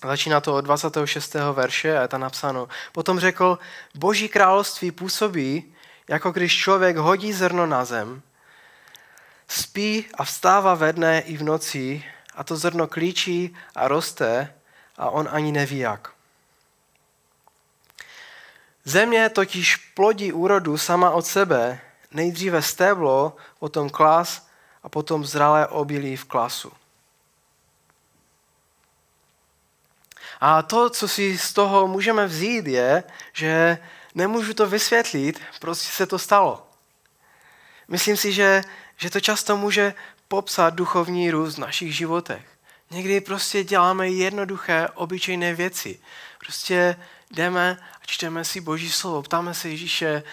Začíná 0.03 0.41
to 0.41 0.55
od 0.55 0.61
26. 0.61 1.33
verše 1.53 1.97
a 1.97 2.01
je 2.01 2.07
tam 2.07 2.21
napsáno. 2.21 2.67
Potom 2.91 3.19
řekl, 3.19 3.59
boží 3.95 4.29
království 4.29 4.91
působí, 4.91 5.73
jako 6.07 6.31
když 6.31 6.57
člověk 6.57 6.97
hodí 6.97 7.33
zrno 7.33 7.65
na 7.65 7.85
zem, 7.85 8.21
spí 9.47 10.05
a 10.13 10.23
vstává 10.23 10.75
ve 10.75 10.93
dne 10.93 11.19
i 11.19 11.37
v 11.37 11.43
noci 11.43 12.03
a 12.35 12.43
to 12.43 12.57
zrno 12.57 12.87
klíčí 12.87 13.55
a 13.75 13.87
roste 13.87 14.53
a 14.97 15.09
on 15.09 15.29
ani 15.31 15.51
neví 15.51 15.77
jak. 15.77 16.11
Země 18.83 19.29
totiž 19.29 19.75
plodí 19.75 20.33
úrodu 20.33 20.77
sama 20.77 21.09
od 21.09 21.25
sebe, 21.25 21.79
nejdříve 22.11 22.61
stéblo, 22.61 23.35
potom 23.59 23.89
klas 23.89 24.47
a 24.83 24.89
potom 24.89 25.25
zralé 25.25 25.67
obilí 25.67 26.15
v 26.15 26.25
klasu. 26.25 26.71
A 30.39 30.61
to, 30.61 30.89
co 30.89 31.07
si 31.07 31.37
z 31.37 31.53
toho 31.53 31.87
můžeme 31.87 32.27
vzít, 32.27 32.67
je, 32.67 33.03
že 33.33 33.77
nemůžu 34.17 34.53
to 34.53 34.67
vysvětlit, 34.67 35.41
prostě 35.59 35.91
se 35.91 36.05
to 36.05 36.19
stalo. 36.19 36.67
Myslím 37.87 38.17
si, 38.17 38.33
že, 38.33 38.61
že 38.97 39.09
to 39.09 39.19
často 39.19 39.57
může 39.57 39.93
popsat 40.27 40.73
duchovní 40.73 41.31
růst 41.31 41.55
v 41.55 41.59
našich 41.59 41.95
životech. 41.95 42.45
Někdy 42.91 43.21
prostě 43.21 43.63
děláme 43.63 44.09
jednoduché, 44.09 44.87
obyčejné 44.93 45.53
věci. 45.53 45.99
Prostě 46.39 46.95
jdeme 47.31 47.77
a 48.01 48.05
čteme 48.05 48.45
si 48.45 48.61
Boží 48.61 48.91
slovo, 48.91 49.23
ptáme 49.23 49.53
se 49.53 49.69
Ježíše 49.69 50.23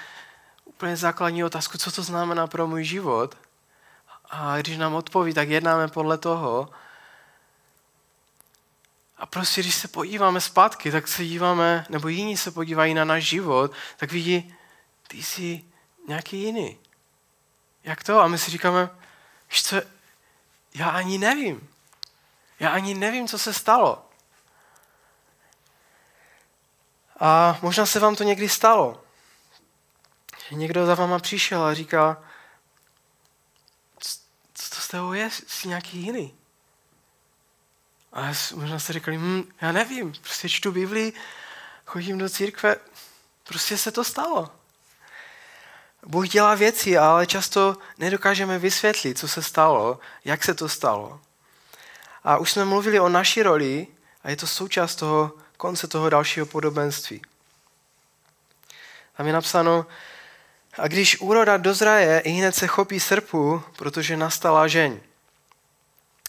úplně 0.64 0.96
základní 0.96 1.44
otázku, 1.44 1.78
co 1.78 1.92
to 1.92 2.02
znamená 2.02 2.46
pro 2.46 2.66
můj 2.66 2.84
život. 2.84 3.36
A 4.30 4.60
když 4.60 4.76
nám 4.76 4.94
odpoví, 4.94 5.34
tak 5.34 5.48
jednáme 5.48 5.88
podle 5.88 6.18
toho. 6.18 6.68
A 9.16 9.26
prostě, 9.26 9.60
když 9.60 9.74
se 9.74 9.88
podíváme 9.88 10.40
zpátky, 10.40 10.90
tak 10.90 11.08
se 11.08 11.24
díváme, 11.24 11.86
nebo 11.88 12.08
jiní 12.08 12.36
se 12.36 12.50
podívají 12.50 12.94
na 12.94 13.04
náš 13.04 13.24
život, 13.24 13.72
tak 13.96 14.12
vidí, 14.12 14.54
ty 15.08 15.22
jsi 15.22 15.64
nějaký 16.08 16.42
jiný. 16.42 16.78
Jak 17.84 18.04
to? 18.04 18.20
A 18.20 18.28
my 18.28 18.38
si 18.38 18.50
říkáme, 18.50 18.90
co, 19.62 19.76
já 20.74 20.90
ani 20.90 21.18
nevím. 21.18 21.68
Já 22.60 22.70
ani 22.70 22.94
nevím, 22.94 23.28
co 23.28 23.38
se 23.38 23.52
stalo. 23.52 24.08
A 27.20 27.58
možná 27.62 27.86
se 27.86 28.00
vám 28.00 28.16
to 28.16 28.24
někdy 28.24 28.48
stalo. 28.48 29.04
Někdo 30.50 30.86
za 30.86 30.94
váma 30.94 31.18
přišel 31.18 31.62
a 31.62 31.74
říká, 31.74 32.22
co 34.54 34.70
to 34.70 34.80
s 34.80 34.88
tebou 34.88 35.12
je, 35.12 35.30
jsi 35.30 35.68
nějaký 35.68 35.98
jiný. 35.98 36.34
A 38.14 38.32
možná 38.54 38.78
jste 38.78 38.92
řekli, 38.92 39.16
hm, 39.16 39.42
já 39.60 39.72
nevím, 39.72 40.12
prostě 40.12 40.48
čtu 40.48 40.72
Biblii, 40.72 41.12
chodím 41.86 42.18
do 42.18 42.28
církve, 42.28 42.76
prostě 43.44 43.78
se 43.78 43.92
to 43.92 44.04
stalo. 44.04 44.50
Bůh 46.06 46.28
dělá 46.28 46.54
věci, 46.54 46.98
ale 46.98 47.26
často 47.26 47.76
nedokážeme 47.98 48.58
vysvětlit, 48.58 49.18
co 49.18 49.28
se 49.28 49.42
stalo, 49.42 49.98
jak 50.24 50.44
se 50.44 50.54
to 50.54 50.68
stalo. 50.68 51.20
A 52.24 52.36
už 52.36 52.50
jsme 52.50 52.64
mluvili 52.64 53.00
o 53.00 53.08
naší 53.08 53.42
roli 53.42 53.86
a 54.24 54.30
je 54.30 54.36
to 54.36 54.46
součást 54.46 54.96
toho 54.96 55.32
konce 55.56 55.86
toho 55.88 56.10
dalšího 56.10 56.46
podobenství. 56.46 57.22
Tam 59.16 59.26
je 59.26 59.32
napsáno, 59.32 59.86
a 60.78 60.88
když 60.88 61.20
úroda 61.20 61.56
dozraje, 61.56 62.20
i 62.20 62.30
hned 62.30 62.54
se 62.54 62.66
chopí 62.66 63.00
srpu, 63.00 63.62
protože 63.76 64.16
nastala 64.16 64.68
žeň. 64.68 65.00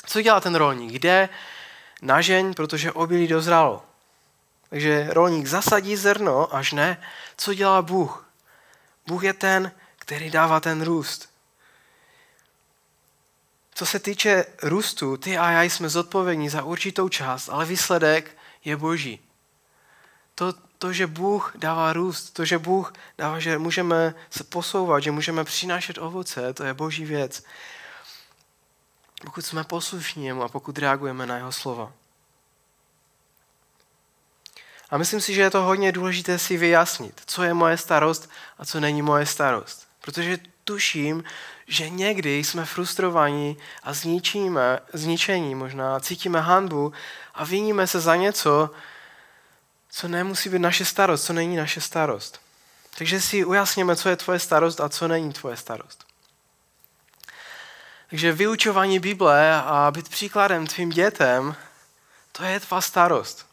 Co 0.05 0.21
dělá 0.21 0.39
ten 0.39 0.55
rolník? 0.55 0.93
Jde 0.93 1.29
na 2.01 2.21
žeň, 2.21 2.53
protože 2.53 2.91
obilí 2.91 3.27
dozralo. 3.27 3.83
Takže 4.69 5.07
rolník 5.09 5.47
zasadí 5.47 5.95
zrno, 5.95 6.55
až 6.55 6.71
ne. 6.71 7.01
Co 7.37 7.53
dělá 7.53 7.81
Bůh? 7.81 8.29
Bůh 9.07 9.23
je 9.23 9.33
ten, 9.33 9.71
který 9.99 10.29
dává 10.29 10.59
ten 10.59 10.81
růst. 10.81 11.29
Co 13.75 13.85
se 13.85 13.99
týče 13.99 14.45
růstu, 14.63 15.17
ty 15.17 15.37
a 15.37 15.51
já 15.51 15.63
jsme 15.63 15.89
zodpovědní 15.89 16.49
za 16.49 16.63
určitou 16.63 17.09
část, 17.09 17.49
ale 17.49 17.65
výsledek 17.65 18.37
je 18.65 18.77
boží. 18.77 19.19
To, 20.35 20.53
to, 20.77 20.93
že 20.93 21.07
Bůh 21.07 21.53
dává 21.55 21.93
růst, 21.93 22.29
to, 22.29 22.45
že 22.45 22.57
Bůh 22.57 22.93
dává, 23.17 23.39
že 23.39 23.57
můžeme 23.57 24.15
se 24.29 24.43
posouvat, 24.43 25.03
že 25.03 25.11
můžeme 25.11 25.43
přinášet 25.43 25.97
ovoce, 25.97 26.53
to 26.53 26.63
je 26.63 26.73
boží 26.73 27.05
věc. 27.05 27.43
Pokud 29.21 29.45
jsme 29.45 29.63
poslušní 29.63 30.31
a 30.31 30.47
pokud 30.47 30.77
reagujeme 30.77 31.25
na 31.25 31.37
jeho 31.37 31.51
slova. 31.51 31.93
A 34.89 34.97
myslím 34.97 35.21
si, 35.21 35.33
že 35.33 35.41
je 35.41 35.49
to 35.49 35.61
hodně 35.61 35.91
důležité 35.91 36.39
si 36.39 36.57
vyjasnit, 36.57 37.21
co 37.25 37.43
je 37.43 37.53
moje 37.53 37.77
starost 37.77 38.29
a 38.57 38.65
co 38.65 38.79
není 38.79 39.01
moje 39.01 39.25
starost. 39.25 39.87
Protože 40.01 40.37
tuším, 40.63 41.23
že 41.67 41.89
někdy 41.89 42.37
jsme 42.37 42.65
frustrovaní 42.65 43.57
a 43.83 43.93
zničíme, 43.93 44.79
zničení 44.93 45.55
možná, 45.55 45.99
cítíme 45.99 46.41
hanbu 46.41 46.93
a 47.33 47.45
viníme 47.45 47.87
se 47.87 47.99
za 47.99 48.15
něco, 48.15 48.69
co 49.89 50.07
nemusí 50.07 50.49
být 50.49 50.59
naše 50.59 50.85
starost, 50.85 51.25
co 51.25 51.33
není 51.33 51.55
naše 51.55 51.81
starost. 51.81 52.41
Takže 52.97 53.21
si 53.21 53.45
ujasněme, 53.45 53.95
co 53.95 54.09
je 54.09 54.15
tvoje 54.15 54.39
starost 54.39 54.81
a 54.81 54.89
co 54.89 55.07
není 55.07 55.33
tvoje 55.33 55.57
starost. 55.57 56.04
Takže 58.09 58.31
vyučování 58.31 58.99
Bible 58.99 59.61
a 59.61 59.91
být 59.91 60.09
příkladem 60.09 60.67
tvým 60.67 60.89
dětem, 60.89 61.55
to 62.31 62.43
je 62.43 62.59
tvá 62.59 62.81
starost. 62.81 63.47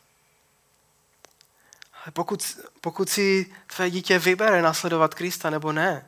Ale 2.04 2.12
pokud, 2.12 2.58
pokud 2.80 3.08
si 3.08 3.54
tvé 3.76 3.90
dítě 3.90 4.18
vybere 4.18 4.62
nasledovat 4.62 5.14
Krista 5.14 5.50
nebo 5.50 5.72
ne, 5.72 6.06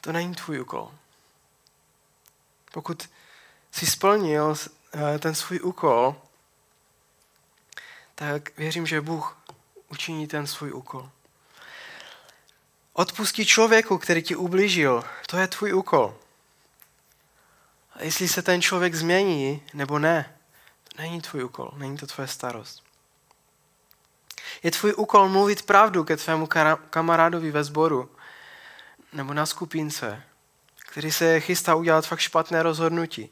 to 0.00 0.12
není 0.12 0.34
tvůj 0.34 0.60
úkol. 0.60 0.94
Pokud 2.72 3.08
si 3.72 3.86
splnil 3.86 4.54
eh, 4.94 5.18
ten 5.18 5.34
svůj 5.34 5.60
úkol, 5.62 6.16
tak 8.14 8.56
věřím, 8.58 8.86
že 8.86 9.00
Bůh 9.00 9.36
učiní 9.88 10.26
ten 10.26 10.46
svůj 10.46 10.72
úkol. 10.72 11.10
Odpustit 12.92 13.44
člověku, 13.44 13.98
který 13.98 14.22
ti 14.22 14.36
ublížil, 14.36 15.04
to 15.26 15.36
je 15.36 15.46
tvůj 15.46 15.74
úkol. 15.74 16.19
Jestli 18.00 18.28
se 18.28 18.42
ten 18.42 18.62
člověk 18.62 18.94
změní 18.94 19.62
nebo 19.74 19.98
ne, 19.98 20.36
to 20.84 21.02
není 21.02 21.20
tvůj 21.20 21.44
úkol, 21.44 21.72
není 21.76 21.96
to 21.96 22.06
tvoje 22.06 22.28
starost. 22.28 22.82
Je 24.62 24.70
tvůj 24.70 24.94
úkol 24.96 25.28
mluvit 25.28 25.62
pravdu 25.62 26.04
ke 26.04 26.16
tvému 26.16 26.48
kamarádovi 26.90 27.50
ve 27.50 27.64
sboru 27.64 28.10
nebo 29.12 29.34
na 29.34 29.46
skupince, 29.46 30.22
který 30.76 31.12
se 31.12 31.40
chystá 31.40 31.74
udělat 31.74 32.06
fakt 32.06 32.20
špatné 32.20 32.62
rozhodnutí. 32.62 33.30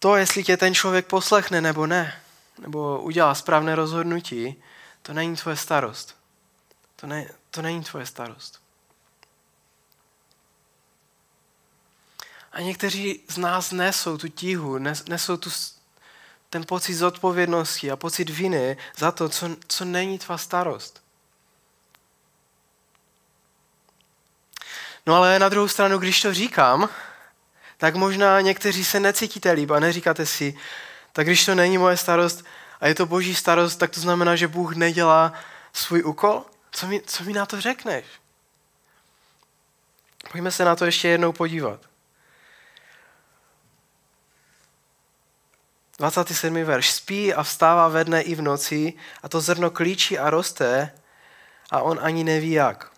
To, 0.00 0.16
jestli 0.16 0.44
tě 0.44 0.56
ten 0.56 0.74
člověk 0.74 1.06
poslechne 1.06 1.60
nebo 1.60 1.86
ne, 1.86 2.20
nebo 2.58 3.00
udělá 3.00 3.34
správné 3.34 3.74
rozhodnutí, 3.74 4.62
to 5.02 5.12
není 5.12 5.36
tvoje 5.36 5.56
starost. 5.56 6.16
To, 6.96 7.06
ne, 7.06 7.28
to 7.50 7.62
není 7.62 7.84
tvoje 7.84 8.06
starost. 8.06 8.60
A 12.52 12.60
někteří 12.60 13.20
z 13.28 13.36
nás 13.36 13.72
nesou 13.72 14.18
tu 14.18 14.28
tíhu, 14.28 14.78
nesou 15.08 15.36
tu, 15.36 15.50
ten 16.50 16.66
pocit 16.66 16.94
zodpovědnosti 16.94 17.90
a 17.90 17.96
pocit 17.96 18.30
viny 18.30 18.76
za 18.96 19.12
to, 19.12 19.28
co, 19.28 19.56
co 19.68 19.84
není 19.84 20.18
tvá 20.18 20.38
starost. 20.38 21.02
No 25.06 25.14
ale 25.14 25.38
na 25.38 25.48
druhou 25.48 25.68
stranu, 25.68 25.98
když 25.98 26.22
to 26.22 26.34
říkám, 26.34 26.88
tak 27.76 27.94
možná 27.94 28.40
někteří 28.40 28.84
se 28.84 29.00
necítíte 29.00 29.52
líp 29.52 29.70
a 29.70 29.80
neříkáte 29.80 30.26
si, 30.26 30.58
tak 31.12 31.26
když 31.26 31.46
to 31.46 31.54
není 31.54 31.78
moje 31.78 31.96
starost 31.96 32.44
a 32.80 32.86
je 32.86 32.94
to 32.94 33.06
boží 33.06 33.34
starost, 33.34 33.76
tak 33.76 33.90
to 33.90 34.00
znamená, 34.00 34.36
že 34.36 34.48
Bůh 34.48 34.74
nedělá 34.74 35.32
svůj 35.72 36.02
úkol? 36.04 36.44
Co 36.70 36.86
mi, 36.86 37.02
co 37.06 37.24
mi 37.24 37.32
na 37.32 37.46
to 37.46 37.60
řekneš? 37.60 38.04
Pojďme 40.32 40.50
se 40.50 40.64
na 40.64 40.76
to 40.76 40.84
ještě 40.84 41.08
jednou 41.08 41.32
podívat. 41.32 41.89
27. 46.00 46.64
verš. 46.64 46.90
Spí 46.90 47.34
a 47.34 47.42
vstává 47.42 47.88
ve 47.88 48.04
dne 48.04 48.22
i 48.22 48.34
v 48.34 48.42
noci 48.42 48.92
a 49.22 49.28
to 49.28 49.40
zrno 49.40 49.70
klíčí 49.70 50.18
a 50.18 50.30
roste 50.30 50.92
a 51.70 51.82
on 51.82 51.98
ani 52.02 52.24
neví 52.24 52.50
jak. 52.50 52.90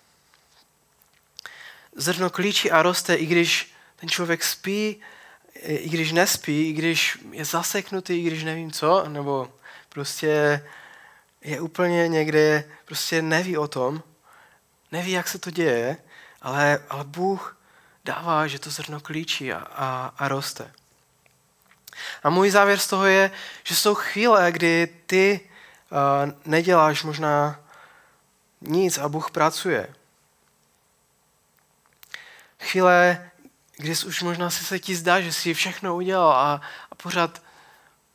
Zrno 1.96 2.30
klíčí 2.30 2.70
a 2.70 2.82
roste, 2.82 3.14
i 3.14 3.26
když 3.26 3.74
ten 3.96 4.08
člověk 4.08 4.44
spí, 4.44 5.00
i 5.62 5.88
když 5.88 6.12
nespí, 6.12 6.68
i 6.68 6.72
když 6.72 7.18
je 7.30 7.44
zaseknutý, 7.44 8.18
i 8.18 8.26
když 8.26 8.44
nevím 8.44 8.72
co, 8.72 9.08
nebo 9.08 9.52
prostě 9.88 10.62
je 11.40 11.60
úplně 11.60 12.08
někde, 12.08 12.64
prostě 12.84 13.22
neví 13.22 13.56
o 13.56 13.68
tom, 13.68 14.02
neví, 14.92 15.10
jak 15.10 15.28
se 15.28 15.38
to 15.38 15.50
děje, 15.50 15.96
ale, 16.42 16.78
ale 16.88 17.04
Bůh 17.04 17.56
dává, 18.04 18.46
že 18.46 18.58
to 18.58 18.70
zrno 18.70 19.00
klíčí 19.00 19.52
a, 19.52 19.58
a, 19.58 20.14
a 20.18 20.28
roste. 20.28 20.72
A 22.22 22.30
můj 22.30 22.50
závěr 22.50 22.78
z 22.78 22.86
toho 22.86 23.06
je, 23.06 23.30
že 23.64 23.76
jsou 23.76 23.94
chvíle, 23.94 24.52
kdy 24.52 24.88
ty 25.06 25.40
uh, 25.90 26.32
neděláš 26.44 27.02
možná 27.02 27.60
nic 28.60 28.98
a 28.98 29.08
Bůh 29.08 29.30
pracuje. 29.30 29.94
Chvíle, 32.60 33.30
kdy 33.76 33.90
už 34.06 34.22
možná 34.22 34.50
si 34.50 34.64
se 34.64 34.78
ti 34.78 34.96
zdá, 34.96 35.20
že 35.20 35.32
jsi 35.32 35.54
všechno 35.54 35.96
udělal 35.96 36.32
a, 36.32 36.60
a 36.90 36.94
pořád, 36.94 37.42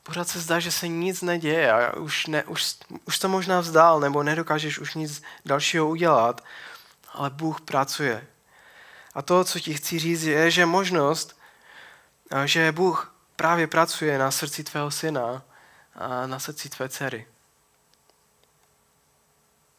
pořád 0.04 0.28
se 0.28 0.40
zdá, 0.40 0.60
že 0.60 0.72
se 0.72 0.88
nic 0.88 1.22
neděje 1.22 1.72
a 1.72 1.96
už, 1.96 2.28
ne, 2.28 2.44
už, 2.44 2.76
už 3.06 3.20
to 3.20 3.30
možná 3.30 3.60
vzdál 3.60 4.00
nebo 4.00 4.24
nedokážeš 4.24 4.80
už 4.80 4.94
nic 4.94 5.24
dalšího 5.46 5.90
udělat, 5.90 6.44
ale 7.14 7.30
Bůh 7.30 7.62
pracuje. 7.62 8.28
A 9.14 9.22
to, 9.22 9.44
co 9.44 9.60
ti 9.60 9.74
chci 9.74 10.00
říct, 10.00 10.24
je, 10.24 10.52
že 10.52 10.66
možnost, 10.66 11.40
že 12.46 12.72
Bůh 12.72 13.17
právě 13.38 13.68
pracuje 13.68 14.18
na 14.18 14.32
srdci 14.32 14.64
tvého 14.64 14.92
syna 14.92 15.44
a 15.96 16.28
na 16.28 16.40
srdci 16.40 16.70
tvé 16.70 16.90
dcery. 16.90 17.28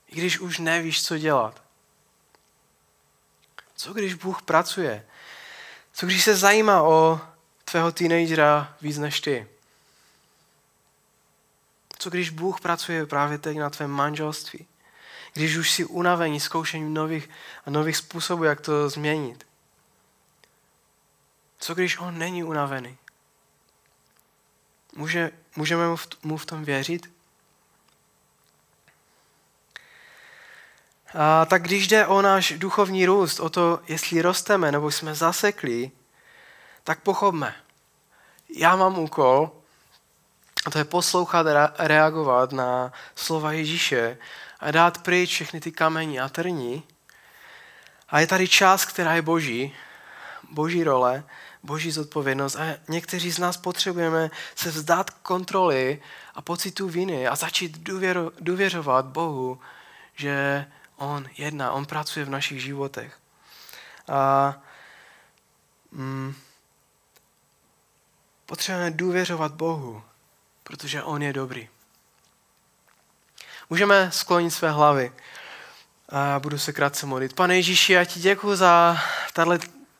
I 0.08 0.16
když 0.16 0.38
už 0.38 0.58
nevíš, 0.58 1.04
co 1.04 1.18
dělat. 1.18 1.62
Co 3.76 3.92
když 3.92 4.14
Bůh 4.14 4.42
pracuje? 4.42 5.06
Co 5.92 6.06
když 6.06 6.24
se 6.24 6.36
zajímá 6.36 6.82
o 6.82 7.20
tvého 7.64 7.92
teenagera 7.92 8.76
víc 8.80 8.98
než 8.98 9.20
ty? 9.20 9.48
Co 11.98 12.10
když 12.10 12.30
Bůh 12.30 12.60
pracuje 12.60 13.06
právě 13.06 13.38
teď 13.38 13.58
na 13.58 13.70
tvém 13.70 13.90
manželství? 13.90 14.66
Když 15.32 15.56
už 15.56 15.70
jsi 15.70 15.84
unavený 15.84 16.40
zkoušením 16.40 16.94
nových 16.94 17.30
a 17.66 17.70
nových 17.70 17.96
způsobů, 17.96 18.44
jak 18.44 18.60
to 18.60 18.88
změnit? 18.88 19.46
Co 21.58 21.74
když 21.74 21.98
on 21.98 22.18
není 22.18 22.44
unavený? 22.44 22.98
Může, 24.98 25.30
můžeme 25.56 25.88
mu 25.88 25.96
v, 25.96 26.08
mu 26.22 26.36
v 26.36 26.46
tom 26.46 26.64
věřit? 26.64 27.10
A 31.14 31.44
tak 31.44 31.62
když 31.62 31.88
jde 31.88 32.06
o 32.06 32.22
náš 32.22 32.52
duchovní 32.56 33.06
růst, 33.06 33.40
o 33.40 33.48
to, 33.50 33.80
jestli 33.88 34.22
rosteme 34.22 34.72
nebo 34.72 34.90
jsme 34.90 35.14
zasekli, 35.14 35.90
tak 36.84 37.00
pochopme. 37.00 37.54
Já 38.56 38.76
mám 38.76 38.98
úkol, 38.98 39.50
a 40.66 40.70
to 40.70 40.78
je 40.78 40.84
poslouchat 40.84 41.46
a 41.46 41.74
reagovat 41.78 42.52
na 42.52 42.92
slova 43.14 43.52
Ježíše 43.52 44.18
a 44.60 44.70
dát 44.70 45.02
pryč 45.02 45.30
všechny 45.30 45.60
ty 45.60 45.72
kameny 45.72 46.20
a 46.20 46.28
trní. 46.28 46.82
A 48.08 48.20
je 48.20 48.26
tady 48.26 48.48
část, 48.48 48.84
která 48.84 49.14
je 49.14 49.22
boží, 49.22 49.74
boží 50.50 50.84
role, 50.84 51.24
boží 51.62 51.90
zodpovědnost 51.90 52.56
a 52.56 52.76
někteří 52.88 53.30
z 53.30 53.38
nás 53.38 53.56
potřebujeme 53.56 54.30
se 54.54 54.70
vzdát 54.70 55.10
kontroly 55.10 56.02
a 56.34 56.42
pocitu 56.42 56.88
viny 56.88 57.28
a 57.28 57.36
začít 57.36 57.78
důvěro, 57.78 58.30
důvěřovat 58.40 59.04
Bohu, 59.06 59.60
že 60.14 60.66
On 60.96 61.26
jedná, 61.38 61.72
On 61.72 61.86
pracuje 61.86 62.24
v 62.24 62.30
našich 62.30 62.62
životech. 62.62 63.18
A 64.08 64.54
mm, 65.92 66.34
potřebujeme 68.46 68.90
důvěřovat 68.90 69.52
Bohu, 69.52 70.02
protože 70.62 71.02
On 71.02 71.22
je 71.22 71.32
dobrý. 71.32 71.68
Můžeme 73.70 74.10
sklonit 74.12 74.54
své 74.54 74.70
hlavy 74.70 75.12
a 76.08 76.40
budu 76.40 76.58
se 76.58 76.72
krátce 76.72 77.06
modlit. 77.06 77.32
Pane 77.32 77.56
Ježíši, 77.56 77.92
já 77.92 78.04
ti 78.04 78.20
děkuji 78.20 78.56
za 78.56 78.98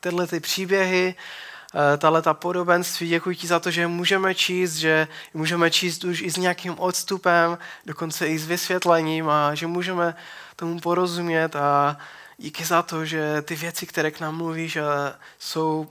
tyhle 0.09 0.27
ty 0.27 0.41
příběhy, 0.41 1.15
eh, 1.15 1.97
tahle 1.97 2.23
ta 2.23 2.35
podobenství. 2.35 3.09
Děkuji 3.09 3.37
ti 3.37 3.47
za 3.47 3.61
to, 3.61 3.71
že 3.71 3.87
můžeme 3.87 4.35
číst, 4.35 4.75
že 4.75 5.09
můžeme 5.35 5.71
číst 5.71 6.05
už 6.05 6.21
i 6.21 6.31
s 6.31 6.37
nějakým 6.37 6.79
odstupem, 6.79 7.59
dokonce 7.87 8.29
i 8.29 8.39
s 8.39 8.47
vysvětlením 8.47 9.29
a 9.29 9.55
že 9.55 9.67
můžeme 9.67 10.15
tomu 10.57 10.81
porozumět 10.81 11.57
a 11.57 11.97
díky 12.39 12.65
za 12.65 12.83
to, 12.83 13.05
že 13.05 13.43
ty 13.43 13.55
věci, 13.55 13.87
které 13.87 14.11
k 14.11 14.21
nám 14.21 14.37
mluvíš, 14.37 14.77
eh, 14.77 14.83
jsou 15.39 15.89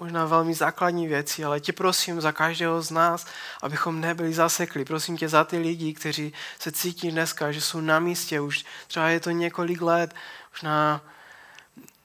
možná 0.00 0.24
velmi 0.24 0.54
základní 0.54 1.06
věci, 1.08 1.44
ale 1.44 1.60
tě 1.60 1.72
prosím 1.72 2.20
za 2.20 2.32
každého 2.32 2.82
z 2.82 2.90
nás, 2.90 3.26
abychom 3.62 4.00
nebyli 4.00 4.32
zasekli. 4.34 4.84
Prosím 4.84 5.16
tě 5.16 5.28
za 5.28 5.44
ty 5.44 5.58
lidi, 5.58 5.94
kteří 5.94 6.32
se 6.58 6.72
cítí 6.72 7.10
dneska, 7.10 7.52
že 7.52 7.60
jsou 7.60 7.80
na 7.80 7.98
místě, 7.98 8.40
už 8.40 8.64
třeba 8.88 9.08
je 9.08 9.20
to 9.20 9.30
několik 9.30 9.80
let, 9.82 10.14
už 10.52 10.62
na 10.62 11.00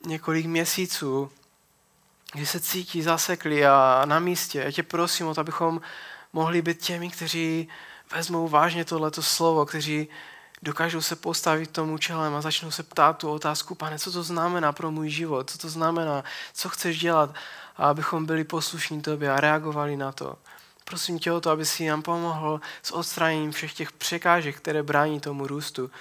několik 0.05 0.45
měsíců, 0.45 1.31
kdy 2.33 2.45
se 2.45 2.59
cítí 2.59 3.01
zasekli 3.01 3.65
a 3.65 4.03
na 4.05 4.19
místě. 4.19 4.59
Já 4.59 4.71
tě 4.71 4.83
prosím 4.83 5.27
o 5.27 5.33
to, 5.33 5.41
abychom 5.41 5.81
mohli 6.33 6.61
být 6.61 6.81
těmi, 6.81 7.09
kteří 7.09 7.67
vezmou 8.15 8.47
vážně 8.47 8.85
tohleto 8.85 9.23
slovo, 9.23 9.65
kteří 9.65 10.07
dokážou 10.61 11.01
se 11.01 11.15
postavit 11.15 11.71
tomu 11.71 11.97
čelem 11.97 12.35
a 12.35 12.41
začnou 12.41 12.71
se 12.71 12.83
ptát 12.83 13.17
tu 13.17 13.29
otázku, 13.29 13.75
pane, 13.75 13.99
co 13.99 14.11
to 14.11 14.23
znamená 14.23 14.71
pro 14.71 14.91
můj 14.91 15.09
život, 15.09 15.49
co 15.49 15.57
to 15.57 15.69
znamená, 15.69 16.23
co 16.53 16.69
chceš 16.69 16.99
dělat, 16.99 17.35
a 17.77 17.89
abychom 17.89 18.25
byli 18.25 18.43
poslušní 18.43 19.01
tobě 19.01 19.31
a 19.31 19.39
reagovali 19.39 19.97
na 19.97 20.11
to. 20.11 20.35
Prosím 20.89 21.19
tě 21.19 21.31
o 21.31 21.41
to, 21.41 21.49
aby 21.49 21.65
si 21.65 21.87
nám 21.87 22.01
pomohl 22.01 22.61
s 22.83 22.91
odstraněním 22.91 23.51
všech 23.51 23.73
těch 23.73 23.91
překážek, 23.91 24.57
které 24.57 24.83
brání 24.83 25.19
tomu 25.19 25.47
růstu. 25.47 25.91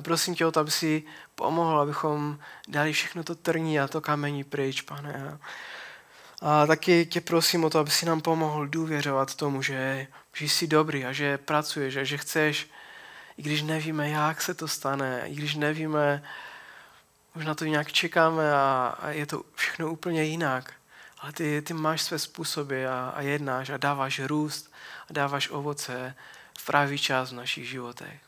Prosím 0.00 0.34
tě 0.34 0.46
o 0.46 0.52
to, 0.52 0.60
aby 0.60 0.70
si 0.70 1.02
pomohl, 1.34 1.80
abychom 1.80 2.38
dali 2.68 2.92
všechno 2.92 3.24
to 3.24 3.34
trní 3.34 3.80
a 3.80 3.88
to 3.88 4.00
kamení 4.00 4.44
pryč, 4.44 4.80
pane. 4.80 5.38
A 6.42 6.66
taky 6.66 7.06
tě 7.06 7.20
prosím 7.20 7.64
o 7.64 7.70
to, 7.70 7.78
aby 7.78 7.90
si 7.90 8.06
nám 8.06 8.20
pomohl 8.20 8.66
důvěřovat 8.66 9.34
tomu, 9.34 9.62
že, 9.62 10.06
že 10.34 10.44
jsi 10.44 10.66
dobrý 10.66 11.04
a 11.04 11.12
že 11.12 11.38
pracuješ 11.38 11.96
a 11.96 12.04
že 12.04 12.18
chceš, 12.18 12.70
i 13.38 13.42
když 13.42 13.62
nevíme, 13.62 14.08
jak 14.08 14.42
se 14.42 14.54
to 14.54 14.68
stane, 14.68 15.22
i 15.26 15.34
když 15.34 15.54
nevíme, 15.54 16.22
možná 17.34 17.54
to 17.54 17.64
nějak 17.64 17.92
čekáme 17.92 18.52
a, 18.52 18.94
a 19.00 19.10
je 19.10 19.26
to 19.26 19.42
všechno 19.54 19.92
úplně 19.92 20.24
jinak, 20.24 20.72
ale 21.24 21.32
ty, 21.32 21.62
ty 21.62 21.74
máš 21.74 22.02
své 22.02 22.18
způsoby 22.18 22.86
a, 22.86 23.12
a 23.14 23.20
jednáš 23.20 23.70
a 23.70 23.76
dáváš 23.76 24.20
růst 24.20 24.72
a 25.10 25.12
dáváš 25.12 25.48
ovoce 25.48 26.14
v 26.58 26.66
pravý 26.66 26.98
čas 26.98 27.30
v 27.30 27.34
našich 27.34 27.68
životech. 27.68 28.20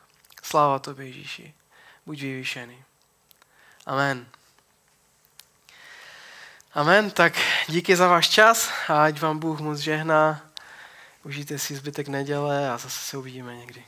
Sláva 0.43 0.79
tobě, 0.79 1.07
Ježíši. 1.07 1.55
Buď 2.07 2.21
vyvýšený. 2.21 2.85
Amen. 3.87 4.27
Amen, 6.73 7.11
tak 7.11 7.33
díky 7.69 7.97
za 7.97 8.09
váš 8.09 8.29
čas 8.29 8.71
a 8.89 9.05
ať 9.05 9.21
vám 9.21 9.39
Bůh 9.39 9.61
moc 9.61 9.79
žehná. 9.79 10.51
Užijte 11.25 11.59
si 11.59 11.77
zbytek 11.77 12.09
neděle 12.09 12.71
a 12.71 12.79
zase 12.79 13.01
se 13.01 13.17
uvidíme 13.17 13.57
někdy. 13.57 13.85